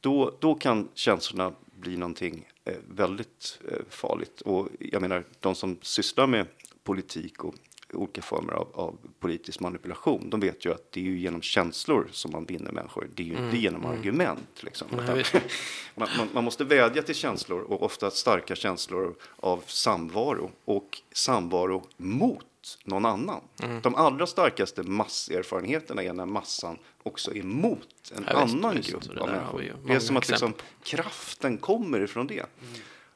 [0.00, 4.40] då, då kan känslorna bli någonting eh, väldigt eh, farligt.
[4.40, 6.46] Och jag menar, de som sysslar med
[6.84, 7.54] politik och
[7.92, 12.08] olika former av, av politisk manipulation, de vet ju att det är ju genom känslor
[12.12, 13.08] som man vinner människor.
[13.14, 14.62] Det är ju inte genom argument.
[14.62, 14.88] Liksom.
[15.06, 15.34] Nej, visst.
[15.94, 21.82] man, man, man måste vädja till känslor och ofta starka känslor av samvaro och samvaro
[21.96, 22.46] mot
[22.84, 23.40] någon annan.
[23.82, 28.90] De allra starkaste masserfarenheterna är när massan också är emot en Ja, visst, annan visst.
[28.90, 29.74] grupp det av människor.
[29.86, 32.46] Det är som att liksom, kraften kommer ifrån det.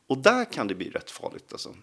[0.08, 1.74] Och där kan det bli rätt farligt, alltså,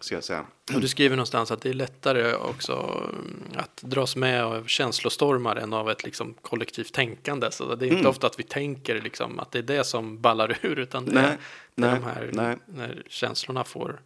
[0.00, 0.46] ska jag säga.
[0.74, 5.56] Och du skriver någonstans att det är lättare också mm, att dras med av känslostormar
[5.56, 7.50] än av ett liksom kollektivt tänkande.
[7.50, 8.10] Så det är inte Mm.
[8.10, 11.24] ofta att vi tänker liksom att det är det som ballar ur utan det Nej,
[11.24, 11.38] är,
[11.74, 12.56] nej, de här nej.
[12.66, 14.00] när känslorna får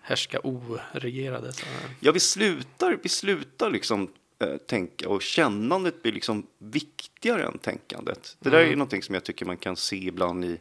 [0.00, 1.52] härska oregerade.
[1.52, 1.66] Så.
[2.00, 8.36] Ja, vi slutar, vi slutar liksom eh, tänka och kännandet blir liksom viktigare än tänkandet.
[8.40, 10.60] Det där är någonting som jag tycker man kan se ibland i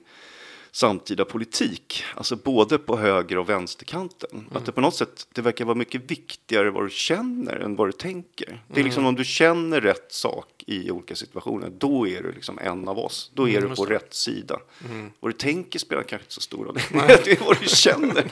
[0.76, 4.30] samtida politik, alltså både på höger och vänsterkanten.
[4.32, 4.46] Mm.
[4.54, 7.88] Att det på något sätt, det verkar vara mycket viktigare vad du känner än vad
[7.88, 8.64] du tänker.
[8.68, 9.10] Det är liksom mm.
[9.10, 13.32] om du känner rätt sak i olika situationer, då är du liksom en av oss.
[13.34, 14.60] Då är mm, du på rätt sida.
[14.90, 15.12] Mm.
[15.20, 16.76] Vad du tänker spelar kanske inte så stor roll,
[17.24, 18.26] det är vad du känner.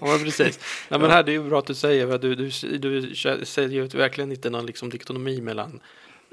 [0.00, 0.60] ja, precis.
[0.88, 3.86] Ja, men här, det är ju bra att du säger, du, du, du säger ju
[3.86, 5.80] verkligen inte någon liksom dikotomi mellan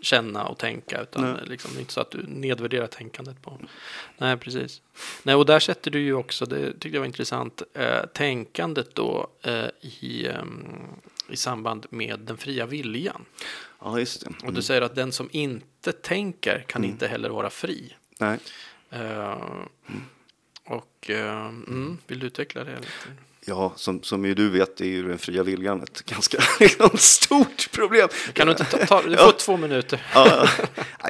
[0.01, 1.41] känna och tänka utan Nej.
[1.45, 3.59] liksom inte så att du nedvärderar tänkandet på.
[4.17, 4.81] Nej, precis.
[5.23, 9.27] Nej, och där sätter du ju också, det tyckte jag var intressant, eh, tänkandet då
[9.41, 10.43] eh, i, eh,
[11.29, 13.25] i samband med den fria viljan.
[13.79, 14.27] Ja, just det.
[14.27, 14.47] Mm.
[14.47, 16.91] Och du säger att den som inte tänker kan mm.
[16.91, 17.95] inte heller vara fri.
[18.19, 18.39] Nej.
[18.89, 19.67] Mm.
[20.65, 22.75] Och eh, mm, vill du utveckla det?
[22.75, 22.91] Lite?
[23.45, 27.71] Ja, som, som ju du vet är ju den fria viljan ett ganska liksom, stort
[27.71, 28.07] problem.
[28.33, 29.31] Kan du inte ta, ta du får ja.
[29.31, 30.07] två minuter.
[30.13, 30.47] Ja,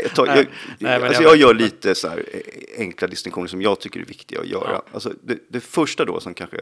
[0.03, 0.45] jag, tar, jag,
[0.79, 4.39] Nej, alltså jag gör lite så här eh, enkla distinktioner som jag tycker är viktiga
[4.39, 4.71] att göra.
[4.71, 4.83] Ja.
[4.93, 6.57] Alltså det, det, första då som kanske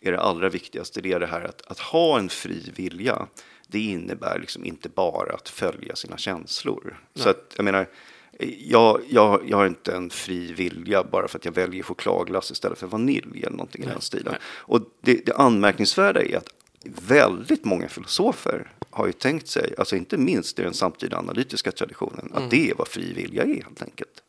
[0.00, 3.26] är det allra viktigaste, det är det här att, att ha en fri vilja.
[3.66, 6.82] Det innebär liksom inte bara att följa sina känslor.
[7.12, 7.22] Nej.
[7.22, 7.86] Så att jag menar,
[8.58, 12.78] jag, jag, jag har inte en fri vilja bara för att jag väljer chokladglass istället
[12.78, 14.32] för vanilj eller någonting nej, i den stilen.
[14.32, 14.40] Nej.
[14.44, 16.48] Och det, det anmärkningsvärda är att
[16.84, 22.30] väldigt många filosofer har ju tänkt sig, alltså inte minst i den samtida analytiska traditionen,
[22.30, 22.44] mm.
[22.44, 24.22] att det är vad fri vilja är helt enkelt.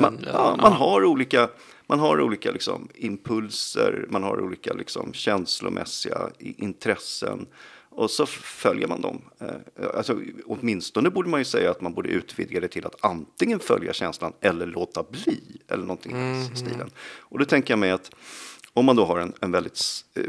[0.00, 1.48] man, ja, man har olika,
[1.86, 7.46] man har olika liksom, impulser, man har olika liksom, känslomässiga intressen
[7.94, 9.22] och så följer man dem.
[9.40, 13.60] Eh, alltså, åtminstone borde man ju säga att man borde utvidga det till att antingen
[13.60, 15.60] följa känslan eller låta bli.
[15.68, 16.90] Eller någonting i mm, den stilen.
[17.18, 18.10] Och då tänker jag mig att
[18.76, 19.80] om man då har en, en väldigt,
[20.14, 20.24] eh,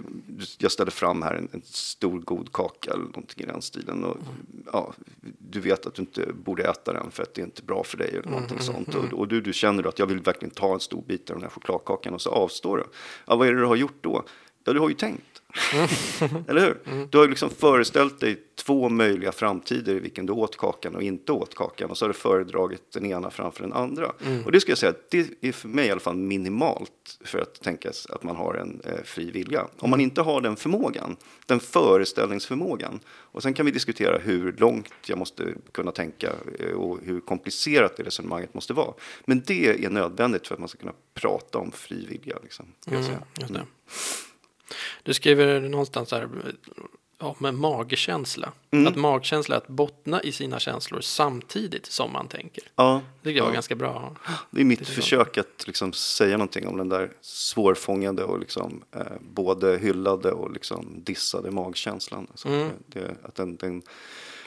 [0.58, 4.04] jag ställer fram här en, en, stor god kaka eller någonting i den stilen.
[4.04, 4.64] Och, mm.
[4.74, 4.94] ja,
[5.40, 7.98] du vet att du inte borde äta den för att det är inte bra för
[7.98, 8.96] dig eller någonting mm, sånt.
[8.96, 11.44] Och, och, du, du känner att jag vill verkligen ta en stor bit av den
[11.44, 12.84] här chokladkakan och så avstår du.
[13.26, 14.24] Ja, vad är det du har gjort då?
[14.66, 15.42] Ja, du har ju tänkt.
[16.48, 16.78] Eller hur?
[16.86, 17.08] Mm.
[17.12, 21.32] Du har liksom föreställt dig två möjliga framtider i vilken du åt kakan och inte
[21.32, 21.90] åt kakan.
[21.90, 24.12] Och så har du föredragit den ena framför den andra.
[24.26, 24.46] Mm.
[24.46, 27.62] Och det ska jag säga, det är för mig i alla fall minimalt för att
[27.62, 29.68] tänka att man har en eh, fri vilja.
[29.80, 33.00] Om man inte har den förmågan, den föreställningsförmågan.
[33.08, 37.98] Och sen kan vi diskutera hur långt jag måste kunna tänka eh, och hur komplicerat
[37.98, 38.94] det resonemanget måste vara.
[39.26, 42.38] Men det är nödvändigt för att man ska kunna prata om fri vilja.
[42.44, 43.04] Liksom, mm.
[43.50, 43.62] Mm.
[45.04, 46.30] Du skriver någonstans här
[47.20, 48.52] ja, med magkänsla.
[48.72, 48.88] Mm.
[48.88, 52.64] Att magkänsla är att bottna i sina känslor samtidigt som man tänker.
[52.76, 54.16] Ja, det tycker jag var ganska bra.
[54.52, 59.02] Det är mitt försök att liksom säga någonting om den där svårfångade och liksom, eh,
[59.20, 62.28] både hyllade och liksom dissade magkänslan.
[62.32, 62.70] Alltså, mm.
[62.88, 63.82] det, att den, den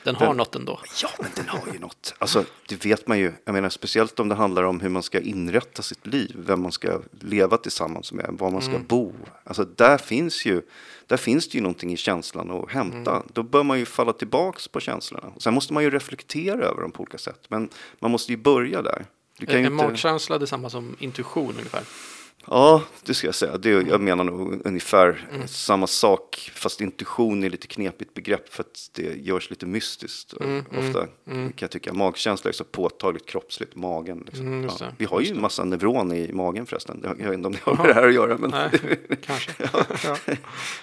[0.05, 0.81] den har den, något ändå.
[1.03, 2.15] Ja, men den har ju något.
[2.19, 3.33] Alltså, det vet man ju.
[3.45, 6.73] Jag menar, speciellt om det handlar om hur man ska inrätta sitt liv, vem man
[6.73, 8.87] ska leva tillsammans med, var man ska mm.
[8.87, 9.15] bo.
[9.45, 10.63] Alltså, där finns ju
[11.09, 13.11] där finns det ju någonting i känslan att hämta.
[13.11, 13.29] Mm.
[13.33, 15.33] Då bör man ju falla tillbaks på känslorna.
[15.37, 17.41] Sen måste man ju reflektera över dem på olika sätt.
[17.49, 17.69] Men
[17.99, 19.07] man måste ju börja där.
[19.39, 19.71] Du kan är inte...
[19.71, 21.83] magkänsla detsamma som intuition ungefär?
[22.51, 23.59] Ja, det ska jag säga.
[23.59, 25.49] Det, jag menar nog ungefär mm.
[25.49, 26.51] samma sak.
[26.55, 30.35] Fast intuition är lite knepigt begrepp för att det görs lite mystiskt.
[30.41, 34.23] Mm, mm Ofta mm, kan jag tycka magkänsla är så påtagligt kroppsligt, magen.
[34.27, 34.47] Liksom.
[34.47, 34.87] Mm, ja.
[34.99, 37.01] Vi har ju en massa neuron i magen förresten.
[37.19, 38.39] Jag vet inte om det har med det här att göra.
[38.39, 38.51] Men...
[38.51, 38.71] Nej,
[39.27, 39.53] kanske.
[40.05, 40.17] ja.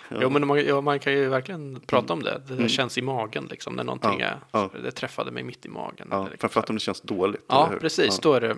[0.09, 0.17] Ja.
[0.21, 2.41] Jo, men man, ja, man kan ju verkligen prata om det.
[2.47, 2.69] Det mm.
[2.69, 3.73] känns i magen liksom.
[3.73, 4.39] När någonting är,
[4.83, 6.07] det träffade mig mitt i magen.
[6.11, 6.37] Ja, liksom.
[6.39, 7.45] Framförallt om det känns dåligt.
[7.47, 8.19] Ja, precis.
[8.19, 8.55] Då är det,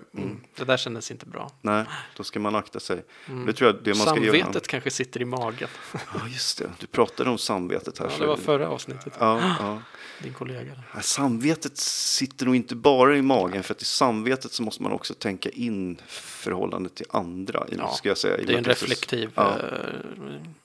[0.56, 1.50] det där kändes inte bra.
[1.62, 1.84] Nej,
[2.16, 3.34] då ska man akta sig sig.
[3.34, 3.46] Mm.
[3.46, 4.60] Det tror jag det man Samvetet ska göra.
[4.66, 5.68] kanske sitter i magen.
[5.92, 6.70] Ja, just det.
[6.78, 8.06] Du pratade om samvetet här.
[8.06, 9.12] Ja, det var förra avsnittet.
[9.18, 9.82] Ja, ja.
[10.22, 10.72] Din kollega.
[10.94, 13.62] Ja, samvetet sitter nog inte bara i magen.
[13.62, 17.66] För att i samvetet så måste man också tänka in förhållandet till andra.
[17.78, 19.58] Ja, ska jag säga, det är en reflektiv, ja.
[19.58, 19.64] eh,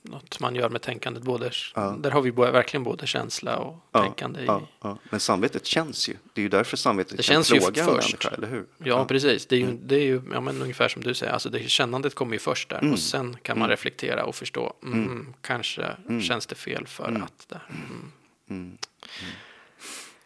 [0.02, 1.24] något man gör med tänkandet.
[1.24, 1.96] Både, ja.
[2.00, 4.42] Där har vi verkligen både känsla och tänkande.
[4.42, 4.48] I...
[5.10, 6.14] Men samvetet känns ju.
[6.34, 8.66] Det är ju därför samvetet det kan känns plåga en människa, eller hur?
[8.78, 9.46] Ja, precis.
[9.46, 9.80] Det är ju, mm.
[9.84, 11.34] det är ju ja, men ungefär som du säger.
[11.34, 12.80] Alltså det, kännandet kommer ju först där.
[12.80, 12.94] Mm.
[12.94, 13.70] Och sen kan man mm.
[13.70, 14.74] reflektera och förstå.
[14.84, 15.34] Mm, mm.
[15.42, 16.22] kanske mm.
[16.22, 17.50] känns det fel för att.
[17.50, 17.62] Där.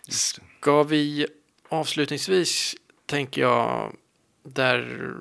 [0.10, 1.28] Ska vi
[1.70, 2.76] avslutningsvis,
[3.06, 3.96] tänker jag,
[4.44, 5.14] där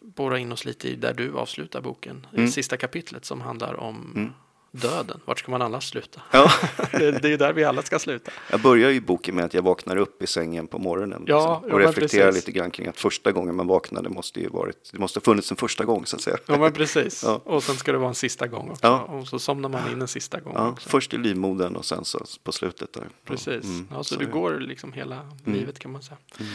[0.00, 2.44] borra in oss lite i där du avslutar boken, mm.
[2.44, 4.32] i sista kapitlet som handlar om mm.
[4.70, 5.20] Döden.
[5.24, 6.20] Vart ska man annars sluta?
[6.30, 6.52] Ja.
[6.92, 8.30] det, det är ju där vi alla ska sluta.
[8.50, 11.24] Jag börjar ju boken med att jag vaknar upp i sängen på morgonen.
[11.26, 12.46] Ja, liksom, och reflekterar precis.
[12.46, 15.50] lite grann kring att första gången man vaknade måste ju varit, det måste ha funnits
[15.50, 16.36] en första gång så att säga.
[16.46, 17.22] Ja men precis.
[17.22, 17.40] Ja.
[17.44, 18.86] Och sen ska det vara en sista gång också.
[18.86, 19.00] Ja.
[19.00, 20.88] Och så somnar man in en sista gång Ja, också.
[20.88, 23.08] först i livmodern och sen så på slutet där.
[23.24, 23.64] Precis.
[23.64, 26.18] mm, ja, så, så är går liksom hela livet kan man säga.
[26.40, 26.52] Mm.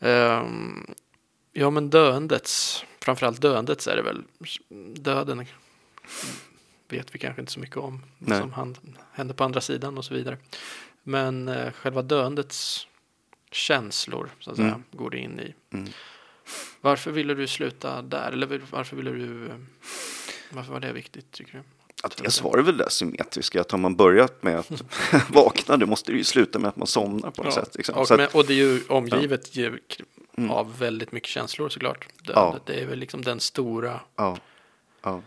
[0.00, 0.86] Ehm,
[1.52, 4.22] ja men döendets, framförallt döendets är det väl.
[4.94, 5.46] Döden
[6.88, 8.02] vet vi kanske inte så mycket om.
[8.18, 8.40] Nej.
[8.40, 8.76] Som han,
[9.12, 10.38] händer på andra sidan och så vidare.
[11.02, 12.86] Men eh, själva döendets
[13.50, 14.82] känslor så att säga Mm.
[14.92, 15.54] går det in i.
[15.76, 15.88] Mm.
[16.80, 18.32] Varför ville du sluta där?
[18.32, 19.54] Eller varför ville du eh,
[20.50, 21.62] varför var det viktigt tycker du?
[22.02, 24.82] Att dels var det väl det symmetriska, att har man börjat med att
[25.28, 27.74] vakna, då måste det ju sluta med att man somnar på något sätt.
[27.74, 27.94] Liksom.
[27.94, 29.78] Och, att, och det är ju omgivet ju
[30.36, 30.50] Mm.
[30.50, 32.08] av väldigt mycket känslor såklart.
[32.22, 32.62] Döendet.
[32.66, 32.72] Ja.
[32.72, 34.38] Det är väl liksom den stora, ja,
[35.02, 35.22] ja,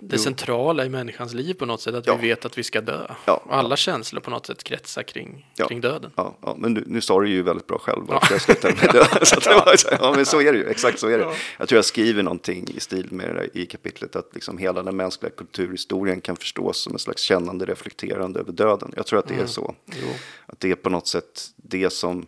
[0.00, 0.22] det Jo.
[0.22, 1.94] centrala i människans liv på något sätt.
[1.94, 2.16] Att Ja.
[2.16, 3.06] vi vet att vi ska dö.
[3.24, 3.44] Ja.
[3.50, 5.68] Alla känslor på något sätt kretsar kring, Ja.
[5.68, 6.10] kring döden.
[6.16, 8.02] ja, men nu, nu sa du ju väldigt bra själv.
[8.08, 8.22] Ja.
[8.30, 9.26] Jag slutade med det.
[9.26, 11.24] Så att det var, ja, men så är det ju, exakt så är det.
[11.24, 11.34] Ja.
[11.58, 14.82] Jag tror jag skriver någonting i stil med det där i kapitlet, att liksom hela
[14.82, 18.92] den mänskliga kulturhistorien kan förstås som en slags kännande reflekterande över döden.
[18.96, 19.48] Jag tror att det är Mm.
[19.48, 19.74] så.
[19.86, 20.08] Jo.
[20.46, 22.26] Att det är på något sätt det som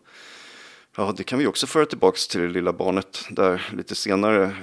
[1.01, 4.57] Ja, det kan vi också föra tillbaks till det lilla barnet där lite senare.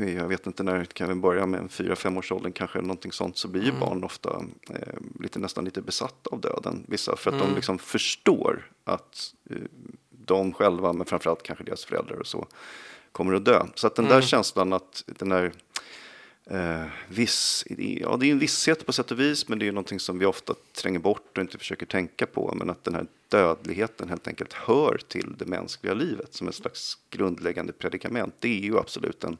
[0.00, 2.78] eh, Jag vet inte när, kan vi börja med en fyra, fem års åldern kanske
[2.78, 3.80] eller någonting sånt så blir ju Mm.
[3.80, 6.84] barn ofta eh, lite, nästan lite besatta av döden.
[6.88, 7.48] Vissa för att Mm.
[7.48, 9.56] de liksom förstår att eh,
[10.10, 12.46] de själva, men framförallt kanske deras föräldrar och så,
[13.12, 13.66] kommer att dö.
[13.74, 14.22] Så att den där Mm.
[14.26, 15.52] känslan att den där
[16.50, 20.00] Eh, viss, ja, det är en visshet på sätt och vis, men det är någonting
[20.00, 22.54] som vi ofta tränger bort och inte försöker tänka på.
[22.56, 26.98] Men att den här dödligheten helt enkelt hör till det mänskliga livet som ett slags
[27.10, 28.34] grundläggande predikament.
[28.38, 29.36] Det är ju absolut en,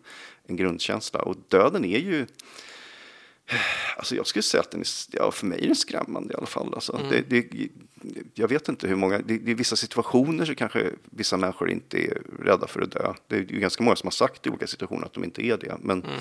[0.47, 1.23] en grundkänsla.
[1.23, 2.27] Och döden är ju,
[3.97, 6.47] alltså jag skulle säga att den är, ja, för mig är den skrämmande i alla
[6.47, 6.75] fall.
[6.75, 7.09] Alltså, Mm.
[7.29, 7.69] det, det,
[8.35, 11.99] jag vet inte hur många, det, det är vissa situationer så kanske vissa människor inte
[12.07, 13.13] är rädda för att dö.
[13.29, 15.57] Det är ju ganska många som har sagt i olika situationer att de inte är
[15.57, 15.77] det.
[15.81, 16.21] Men, Mm.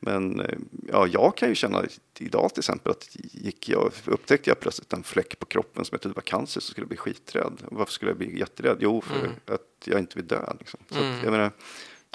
[0.00, 0.58] men eh,
[0.92, 1.84] ja, jag kan ju känna
[2.18, 6.00] idag till exempel att gick jag, upptäckte jag plötsligt en fläck på kroppen som jag
[6.00, 7.62] trodde var cancer så skulle jag bli skiträdd.
[7.70, 8.76] Varför skulle jag bli jätterädd?
[8.80, 9.32] Jo, för Mm.
[9.46, 10.52] att jag inte vill dö.
[10.58, 10.80] Liksom.
[10.90, 11.16] Så Mm.
[11.18, 11.50] att, jag menar,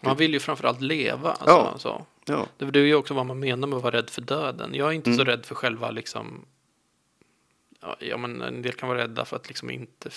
[0.04, 1.30] Man vill ju framförallt leva.
[1.32, 1.76] Alltså, Ja.
[1.78, 2.06] så.
[2.32, 4.74] Ja, Det är ju också vad man menar med att vara rädd för döden.
[4.74, 5.26] Jag är inte så Mm.
[5.26, 6.46] rädd för själva liksom.
[8.00, 10.10] Ja, men en del kan vara rädda för att liksom inte.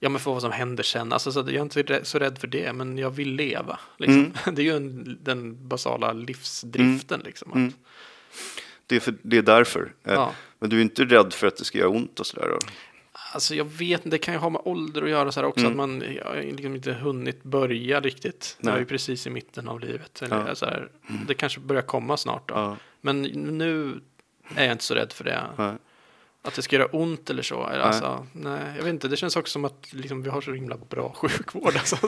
[0.00, 1.12] Ja, men för vad som händer sen.
[1.12, 3.78] Alltså, så att jag är inte så rädd för det, men jag vill leva.
[3.96, 4.18] Liksom.
[4.18, 4.32] Mm.
[4.54, 7.20] Det är ju en, den basala livsdriften.
[7.24, 7.72] Liksom, att, Mm.
[8.86, 9.92] det, är för, det är därför.
[10.04, 10.32] Eh, ja.
[10.58, 12.58] Men du är inte rädd för att det ska göra ont och sådär?
[13.32, 15.66] Alltså jag vet inte, det kan ju ha med ålder att göra så här också.
[15.66, 15.70] Mm.
[15.72, 15.98] Att man
[16.56, 18.56] liksom inte hunnit börja riktigt.
[18.60, 18.84] Jag är Nej.
[18.84, 20.22] precis i mitten av livet.
[20.22, 20.54] Eller Ja.
[20.54, 20.88] Så här,
[21.28, 22.54] det kanske börjar komma snart då.
[22.54, 23.22] Ja, Men
[23.58, 24.00] nu
[24.56, 25.42] är jag inte så rädd för det.
[25.58, 25.74] nej.
[26.46, 27.62] Att det ska göra ont eller så.
[27.62, 29.08] Alltså, nej, jag vet inte.
[29.08, 31.76] Det känns också som att liksom, vi har så himla bra sjukvård.
[31.76, 32.06] Alltså, så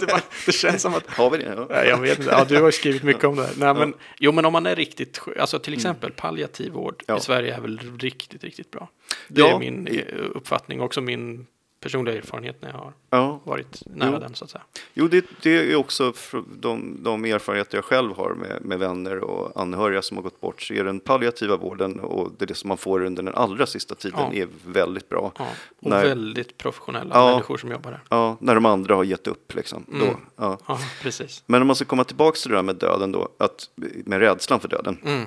[0.00, 1.06] det, bara, det känns som att...
[1.10, 1.54] Har vi det?
[1.56, 1.66] Ja.
[1.70, 2.30] Nej, jag vet inte.
[2.30, 3.42] Ja, du har skrivit mycket om det.
[3.42, 3.74] Nej, Ja.
[3.74, 5.36] men, jo, men om man är riktigt sjuk.
[5.38, 7.16] Alltså till exempel palliativ vård Ja.
[7.16, 8.88] i Sverige är väl riktigt, riktigt bra.
[9.28, 10.02] Det är min eh,
[10.34, 10.80] uppfattning.
[10.80, 11.46] Också min
[11.80, 13.40] personliga erfarenhet när jag har Ja.
[13.44, 14.18] varit nära Jo.
[14.18, 14.62] den så att säga.
[14.94, 16.12] Jo, det, det är också
[16.60, 20.62] de, de erfarenheter jag själv har med, med vänner och anhöriga som har gått bort.
[20.62, 23.66] Så är den palliativa vården och det, är det som man får under den allra
[23.66, 24.32] sista tiden Ja.
[24.42, 25.32] är väldigt bra.
[25.38, 25.46] Ja.
[25.80, 26.04] Och Nej.
[26.08, 28.00] väldigt professionella människor som jobbar där.
[28.08, 29.84] Ja, när de andra har gett upp liksom.
[29.92, 30.06] Mm.
[30.06, 30.16] Då.
[30.36, 31.42] Ja, precis.
[31.46, 33.68] Men om man ska komma tillbaka till det där med döden då, att,
[34.04, 34.98] med rädslan för döden.
[35.04, 35.24] Mm.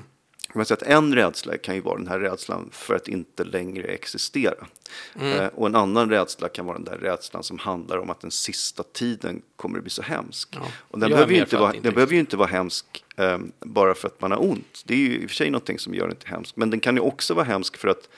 [0.55, 3.83] Man säger att en rädsla kan ju vara den här rädslan för att inte längre
[3.83, 4.67] existera.
[5.15, 5.39] Mm.
[5.39, 8.31] Eh, och en annan rädsla kan vara den där rädslan som handlar om att den
[8.31, 10.49] sista tiden kommer att bli så hemsk.
[10.51, 10.61] Ja.
[10.75, 14.07] Och den behöver, ju inte vara, den behöver ju inte vara hemsk eh, bara för
[14.07, 14.83] att man har ont.
[14.85, 16.55] Det är ju i och för sig någonting som gör den inte hemsk.
[16.55, 18.09] Men den kan ju också vara hemsk för att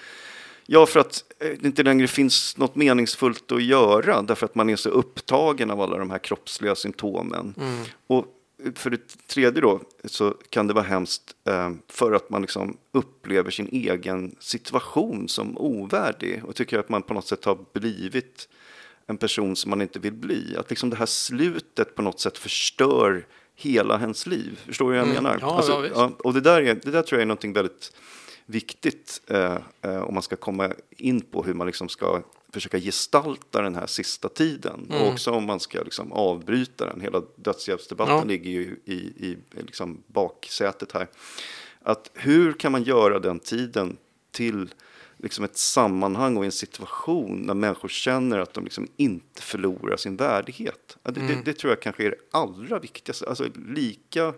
[0.68, 4.70] Ja, för att eh, det inte längre finns något meningsfullt att göra därför att man
[4.70, 7.54] är så upptagen av alla de här kroppsliga symptomen.
[7.58, 7.84] Mm.
[8.08, 8.26] Och
[8.76, 13.52] för det tredje då så kan det vara hemskt eh, för att man liksom upplever
[13.52, 18.50] sin egen situation som ovärdig och tycker att man på något sätt har blivit
[19.08, 20.56] en person som man inte vill bli.
[20.58, 24.60] Att liksom det här slutet på något sätt förstör hela ens liv.
[24.66, 25.24] Förstår du vad jag Mm.
[25.24, 25.38] menar?
[25.42, 25.96] Ja, ja, visst.
[26.22, 27.92] och det där, är, det där tror jag är någonting väldigt
[28.46, 32.22] viktigt eh, eh, om man ska komma in på hur man liksom ska
[32.56, 34.88] försöka gestalta den här sista tiden.
[34.90, 35.02] Mm.
[35.02, 37.02] Och också om man ska liksom avbryta den.
[37.02, 38.24] Hela dödshjälpsdebatten Ja.
[38.24, 41.08] ligger ju i, i liksom baksätet här.
[41.82, 43.98] Att hur kan man göra den tiden
[44.32, 44.74] till
[45.18, 50.16] liksom ett sammanhang och en situation när människor känner att de liksom inte förlorar sin
[50.16, 50.98] värdighet.
[51.04, 51.28] Det, Mm.
[51.28, 53.26] det, det tror jag kanske är det allra viktigaste.
[53.30, 53.46] Alltså
[53.76, 54.34] lika,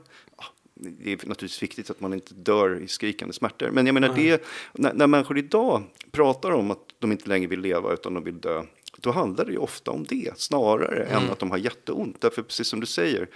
[0.79, 3.69] det är naturligtvis viktigt att man inte dör i skrikande smärtor.
[3.71, 7.59] Men jag menar, det, när, när människor idag pratar om att de inte längre vill
[7.59, 8.63] leva utan de vill dö,
[8.97, 11.23] då handlar det ju ofta om det snarare mm.
[11.23, 12.21] än att de har jätteont.
[12.21, 13.27] Därför precis som du säger,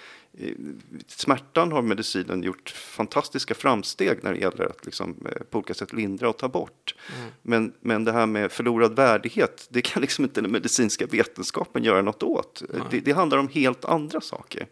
[1.07, 5.93] smärtan har medicinen gjort fantastiska framsteg när det gäller att liksom, eh, på olika sätt
[5.93, 6.95] lindra och ta bort.
[7.17, 7.31] Mm.
[7.41, 12.01] Men, men det här med förlorad värdighet, det kan liksom inte den medicinska vetenskapen göra
[12.01, 12.63] något åt.
[12.91, 14.67] Det, det, handlar om helt andra saker.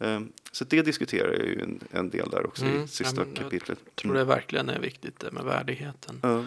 [0.00, 2.84] Ehm, så det diskuterar jag ju en, en del där också mm.
[2.84, 3.78] i sista ja, kapitlet.
[3.84, 6.20] Jag tror det verkligen är viktigt det med värdigheten.
[6.22, 6.44] Mm.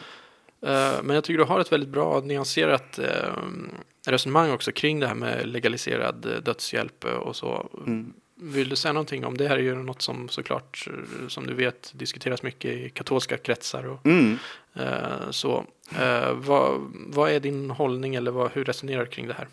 [1.03, 3.69] Men jag tycker du har ett väldigt bra nyanserat ehm,
[4.07, 7.69] resonemang också kring det här med legaliserad eh, dödshjälp och så.
[7.87, 8.13] Mm.
[8.41, 9.47] Vill du säga någonting om det?
[9.47, 10.87] här är ju något som såklart,
[11.27, 13.87] som du vet, diskuteras mycket i katolska kretsar.
[13.87, 14.37] Och, mm.
[14.73, 15.65] eh, så,
[15.99, 19.47] eh, vad, vad, är din hållning eller vad, hur resonerar du kring det här?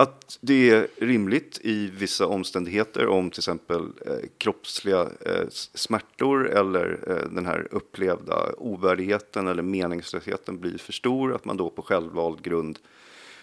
[0.00, 6.98] Att det är rimligt i vissa omständigheter om till exempel eh, kroppsliga eh, smärtor eller
[7.06, 12.42] eh, den här upplevda ovärdigheten eller meningslösheten blir för stor, att man då på självvald
[12.42, 12.78] grund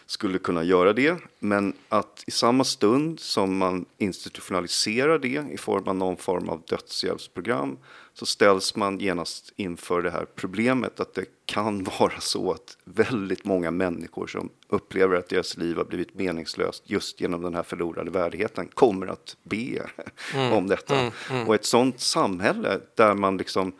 [0.06, 1.18] skulle kunna göra det.
[1.39, 6.62] Men att i samma stund som man institutionaliserar det i form av någon form av
[6.68, 7.78] dödshjälpsprogram
[8.18, 13.45] så ställs man genast inför det här problemet att det kan vara så att väldigt
[13.45, 18.11] många människor som upplever att deras liv har blivit meningslöst just genom den här förlorade
[18.11, 19.89] värdigheten kommer att be
[20.34, 20.53] mm.
[20.53, 20.99] om detta.
[20.99, 21.47] Mm, mm.
[21.47, 23.74] Och ett sådant samhälle där man liksom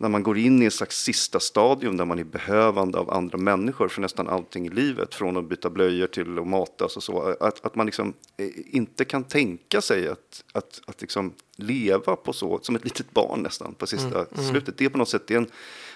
[0.00, 3.38] när man går in i ett slags sista stadium där man är behövande av andra
[3.38, 7.36] människor för nästan allting i livet, från att byta blöjor till att matas och så,
[7.40, 12.32] att, att man liksom eh, inte kan tänka sig att, att, att liksom leva på
[12.32, 14.50] så, som ett litet barn nästan, på sista mm, mm.
[14.50, 14.78] slutet.
[14.78, 15.50] Det är på något sätt det är en,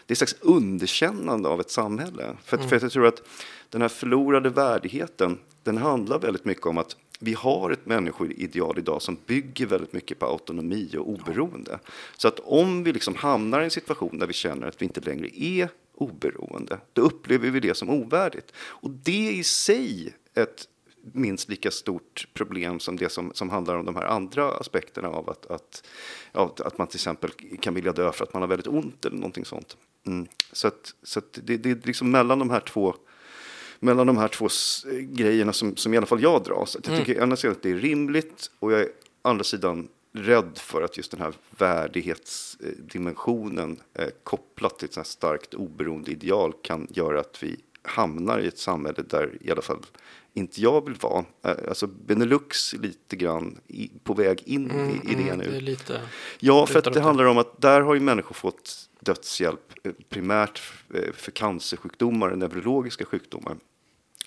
[0.06, 2.36] det är ett slags underkännande av ett samhälle.
[2.44, 2.68] För, mm.
[2.68, 3.22] för jag tror att
[3.68, 9.02] den här förlorade värdigheten, den handlar väldigt mycket om att vi har ett människoideal idag
[9.02, 11.78] som bygger väldigt mycket på autonomi och oberoende.
[12.16, 15.00] Så att om vi liksom hamnar i en situation där vi känner att vi inte
[15.00, 18.52] längre är oberoende, då upplever vi det som ovärdigt.
[18.56, 20.68] Och det är i sig ett
[21.12, 25.30] minst lika stort problem som det som, som handlar om de här andra aspekterna av
[25.30, 25.86] att, att,
[26.32, 29.16] ja, att man till exempel kan vilja dö för att man har väldigt ont eller
[29.16, 29.76] någonting sånt.
[30.06, 30.26] Mm.
[30.52, 32.94] Så, att, så att det, det är liksom mellan de här två
[33.84, 34.48] mellan de här två
[35.00, 36.76] grejerna som, som i alla fall jag dras.
[36.82, 37.04] Jag mm.
[37.04, 38.88] tycker ena sidan att det är rimligt och jag är
[39.22, 45.54] andra sidan rädd för att just den här värdighetsdimensionen eh, kopplat till ett sånt starkt
[45.54, 49.78] oberoende ideal kan göra att vi hamnar i ett samhälle där i alla fall
[50.34, 51.24] inte jag vill vara.
[51.42, 55.50] Eh, alltså Benelux lite grann i, på väg in mm, i, i det mm, nu.
[55.50, 56.00] Det lite,
[56.38, 60.62] ja, för att det handlar om att där har ju människor fått dödshjälp eh, primärt
[60.94, 63.56] eh, för cancersjukdomar och neurologiska sjukdomar.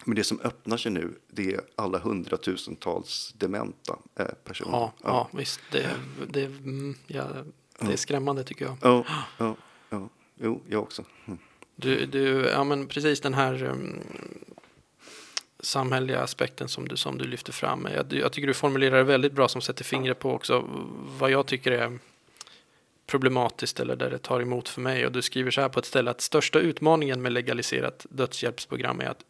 [0.06, 4.72] Men det som öppnar sig nu, det är alla hundratusentals dementa eh, personer.
[4.72, 5.08] Ja, ja.
[5.10, 5.60] ja visst.
[5.72, 5.90] Det,
[6.28, 7.28] det, mm, ja,
[7.80, 8.78] det är skrämmande tycker jag.
[8.82, 9.06] Ja,
[9.38, 9.56] ja,
[9.90, 10.10] ja.
[10.36, 11.04] Jo, jag också.
[11.26, 11.40] Mm.
[11.76, 14.00] Du, du, ja men precis den här um,
[15.60, 17.88] samhälleliga aspekten som du, som du lyfter fram.
[17.94, 20.66] Jag, jag tycker du formulerar det väldigt bra som sätter fingret på också
[21.20, 22.00] vad jag tycker är
[23.08, 25.06] problematiskt eller där det tar emot för mig.
[25.06, 29.06] Och du skriver så här på ett ställe att största utmaningen med legaliserat dödshjälpsprogram är
[29.06, 29.24] att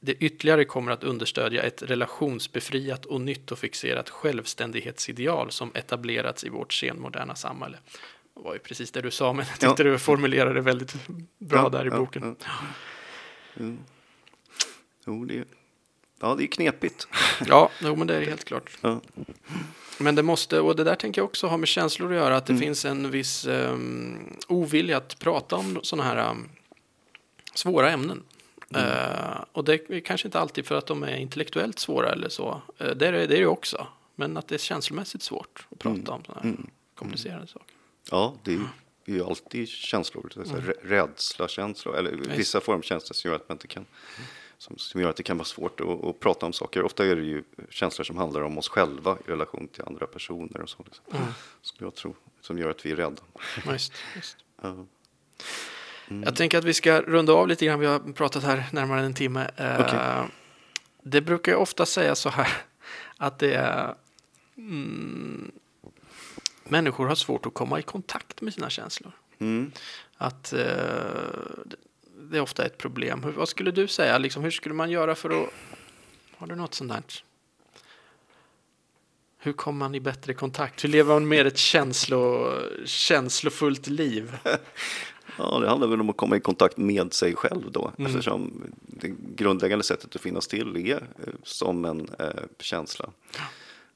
[0.00, 7.34] det ytterligare kommer att understödja ett relationsbefriat och nyttofixerat självständighetsideal som etablerats i vårt senmoderna
[7.34, 7.78] samhälle.
[8.34, 9.90] Det var ju precis det du sa, men jag tyckte ja.
[9.90, 10.94] du formulerade det väldigt
[11.38, 12.36] bra ja, där i boken.
[12.44, 12.52] Ja,
[13.56, 13.78] mm.
[15.06, 15.44] Jo, det är,
[16.20, 17.08] ja, det är knepigt.
[17.46, 18.70] ja, jo, men det är helt klart.
[19.98, 22.46] Men det måste, och det där tänker jag också ha med känslor att göra, att
[22.46, 22.60] det mm.
[22.60, 26.48] finns en viss um, ovilja att prata om sådana här um,
[27.54, 28.22] svåra ämnen.
[28.74, 28.86] Mm.
[28.86, 32.62] Uh, och det är kanske inte alltid för att de är intellektuellt svåra eller så.
[32.80, 33.86] Uh, det, är, det det också.
[34.14, 36.12] Men att det är känslomässigt svårt att prata mm.
[36.12, 36.70] om sådana här mm.
[36.94, 37.74] komplicerade saker.
[38.10, 38.60] Ja, det är,
[39.04, 40.32] det är ju alltid känslor.
[40.36, 40.72] Mm.
[40.82, 43.86] Rädsla, känslor, eller vissa formkänslor som gör att man inte kan
[44.58, 46.82] som, som gör att det kan vara svårt att, att, prata om saker.
[46.82, 50.60] Ofta är det ju känslor som handlar om oss själva i relation till andra personer
[50.60, 50.84] och så.
[50.84, 51.04] Liksom.
[51.12, 51.28] Mm.
[51.62, 53.22] Som jag tror, som gör att vi är rädda.
[53.66, 54.36] Just, just.
[54.64, 54.82] Uh.
[56.08, 56.22] Mm.
[56.22, 57.80] Jag tänker att vi ska runda av lite grann.
[57.80, 59.50] Vi har pratat här närmare en timme.
[59.60, 60.26] Uh, okay.
[61.02, 62.48] Det brukar jag ofta säga så här
[63.16, 63.94] att det är
[64.56, 65.52] mm,
[66.64, 69.12] människor har svårt att komma i kontakt med sina känslor.
[69.38, 69.72] Mm.
[70.16, 70.60] Att uh,
[72.30, 73.22] det är ofta ett problem.
[73.22, 74.18] Hur, vad skulle du säga?
[74.18, 75.50] Liksom, hur skulle man göra för att...
[76.36, 77.02] Har du något sånt där?
[79.38, 80.84] Hur kommer man i bättre kontakt?
[80.84, 82.52] Hur lever man mer ett känslo,
[82.84, 84.38] känslofullt liv?
[85.38, 88.10] Ja, det handlar väl om att komma i kontakt med sig själv då, mm.
[88.10, 92.26] eftersom det grundläggande sättet att finnas till är eh, som en eh,
[92.58, 93.10] känsla.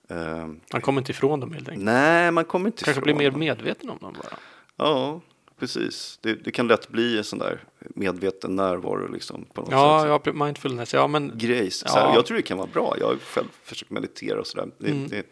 [0.08, 1.84] Eh, Man kommer inte ifrån dem helt enkelt.
[1.84, 3.40] nej, man kommer inte Kanske blir ifrån mer dem.
[3.40, 4.36] medveten om dem bara.
[4.76, 5.20] Ja,
[5.58, 6.18] precis.
[6.22, 9.44] Det, det kan lätt bli en sån där medveten närvaro liksom.
[9.54, 10.32] På något Ja, sätt.
[10.36, 10.94] ja, mindfulness.
[10.94, 11.70] Ja, men Grej.
[11.70, 12.14] Så Ja.
[12.14, 12.96] jag tror det kan vara bra.
[13.00, 14.68] Jag har själv försökt meditera och sådär.
[14.78, 15.08] Det, Mm.
[15.08, 15.26] det,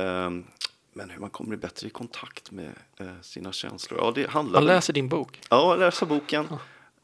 [0.00, 0.44] ehm,
[0.96, 4.00] men hur man kommer bättre i kontakt med eh, sina känslor.
[4.02, 5.40] Ja, det handlar man läser din bok.
[5.50, 6.46] Ja, läsa boken.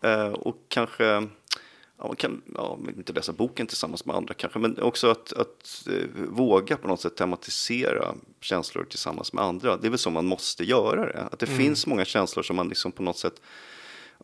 [0.00, 4.82] Eh, och kanske, ja, man kan ja, inte läsa boken tillsammans med andra kanske, men
[4.82, 9.76] också att, att eh, våga på något sätt tematisera känslor tillsammans med andra.
[9.76, 11.28] Det är väl så man måste göra det.
[11.32, 13.40] Att det finns många känslor som man liksom på något sätt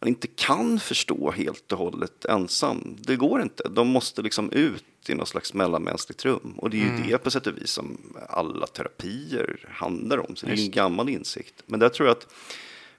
[0.01, 2.97] man inte kan förstå helt och hållet ensam.
[3.01, 3.69] Det går inte.
[3.69, 6.55] De måste liksom ut i något slags mellanmänskligt rum.
[6.57, 10.37] Och det är ju det på sätt och vis som alla terapier handlar om.
[10.37, 11.63] Så det är en gammal insikt.
[11.67, 12.27] Men där tror jag att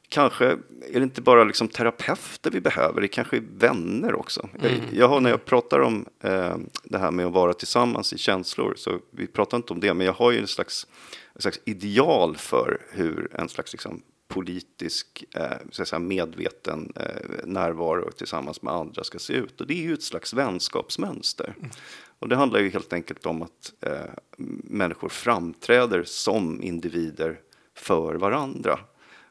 [0.09, 0.45] kanske
[0.91, 4.49] är det inte bara liksom terapeuter vi behöver, det kanske är vänner också.
[4.61, 8.17] Jag, jag har, när jag pratar om eh, det här med att vara tillsammans i
[8.17, 10.87] känslor, så vi pratar inte om det, men jag har ju en slags,
[11.35, 18.11] en slags ideal för hur en slags liksom, politisk, eh, så säga, medveten eh, närvaro
[18.11, 19.61] tillsammans med andra ska se ut.
[19.61, 21.55] Och det är ju ett slags vänskapsmönster.
[22.19, 24.11] Och det handlar ju helt enkelt om att eh,
[24.63, 27.39] människor framträder som individer
[27.75, 28.79] för varandra.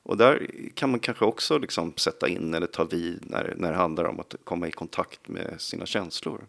[0.03, 3.76] Och där kan man kanske också liksom sätta in eller ta vid när, när det
[3.76, 6.44] handlar om att komma i kontakt med sina känslor.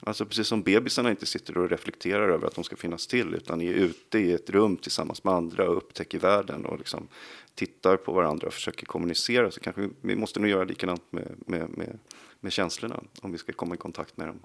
[0.00, 3.60] Alltså precis som bebisarna inte sitter och reflekterar över att de ska finnas till utan
[3.60, 7.08] är ute i ett rum tillsammans med andra och upptäcker världen och liksom
[7.54, 11.34] tittar på varandra och försöker kommunicera så kanske vi, vi måste nog göra likadant med,
[11.46, 11.98] med, med,
[12.40, 14.40] med känslorna om vi ska komma i kontakt med dem.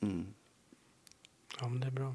[0.00, 0.26] Mm.
[1.60, 2.14] Ja, men det är bra.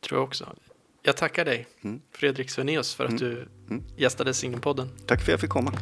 [0.00, 0.56] Tror jag också.
[1.02, 2.00] Jag tackar dig, Mm.
[2.12, 3.48] Fredrik Svenaeus, för att du
[3.96, 4.88] gästade Singelpodden.
[5.06, 5.72] Tack för att jag fick komma.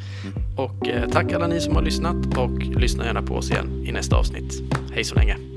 [0.59, 3.93] Och eh, tack alla ni som har lyssnat och lyssna gärna på oss igen i
[3.93, 4.53] nästa avsnitt.
[4.93, 5.55] Hej så länge.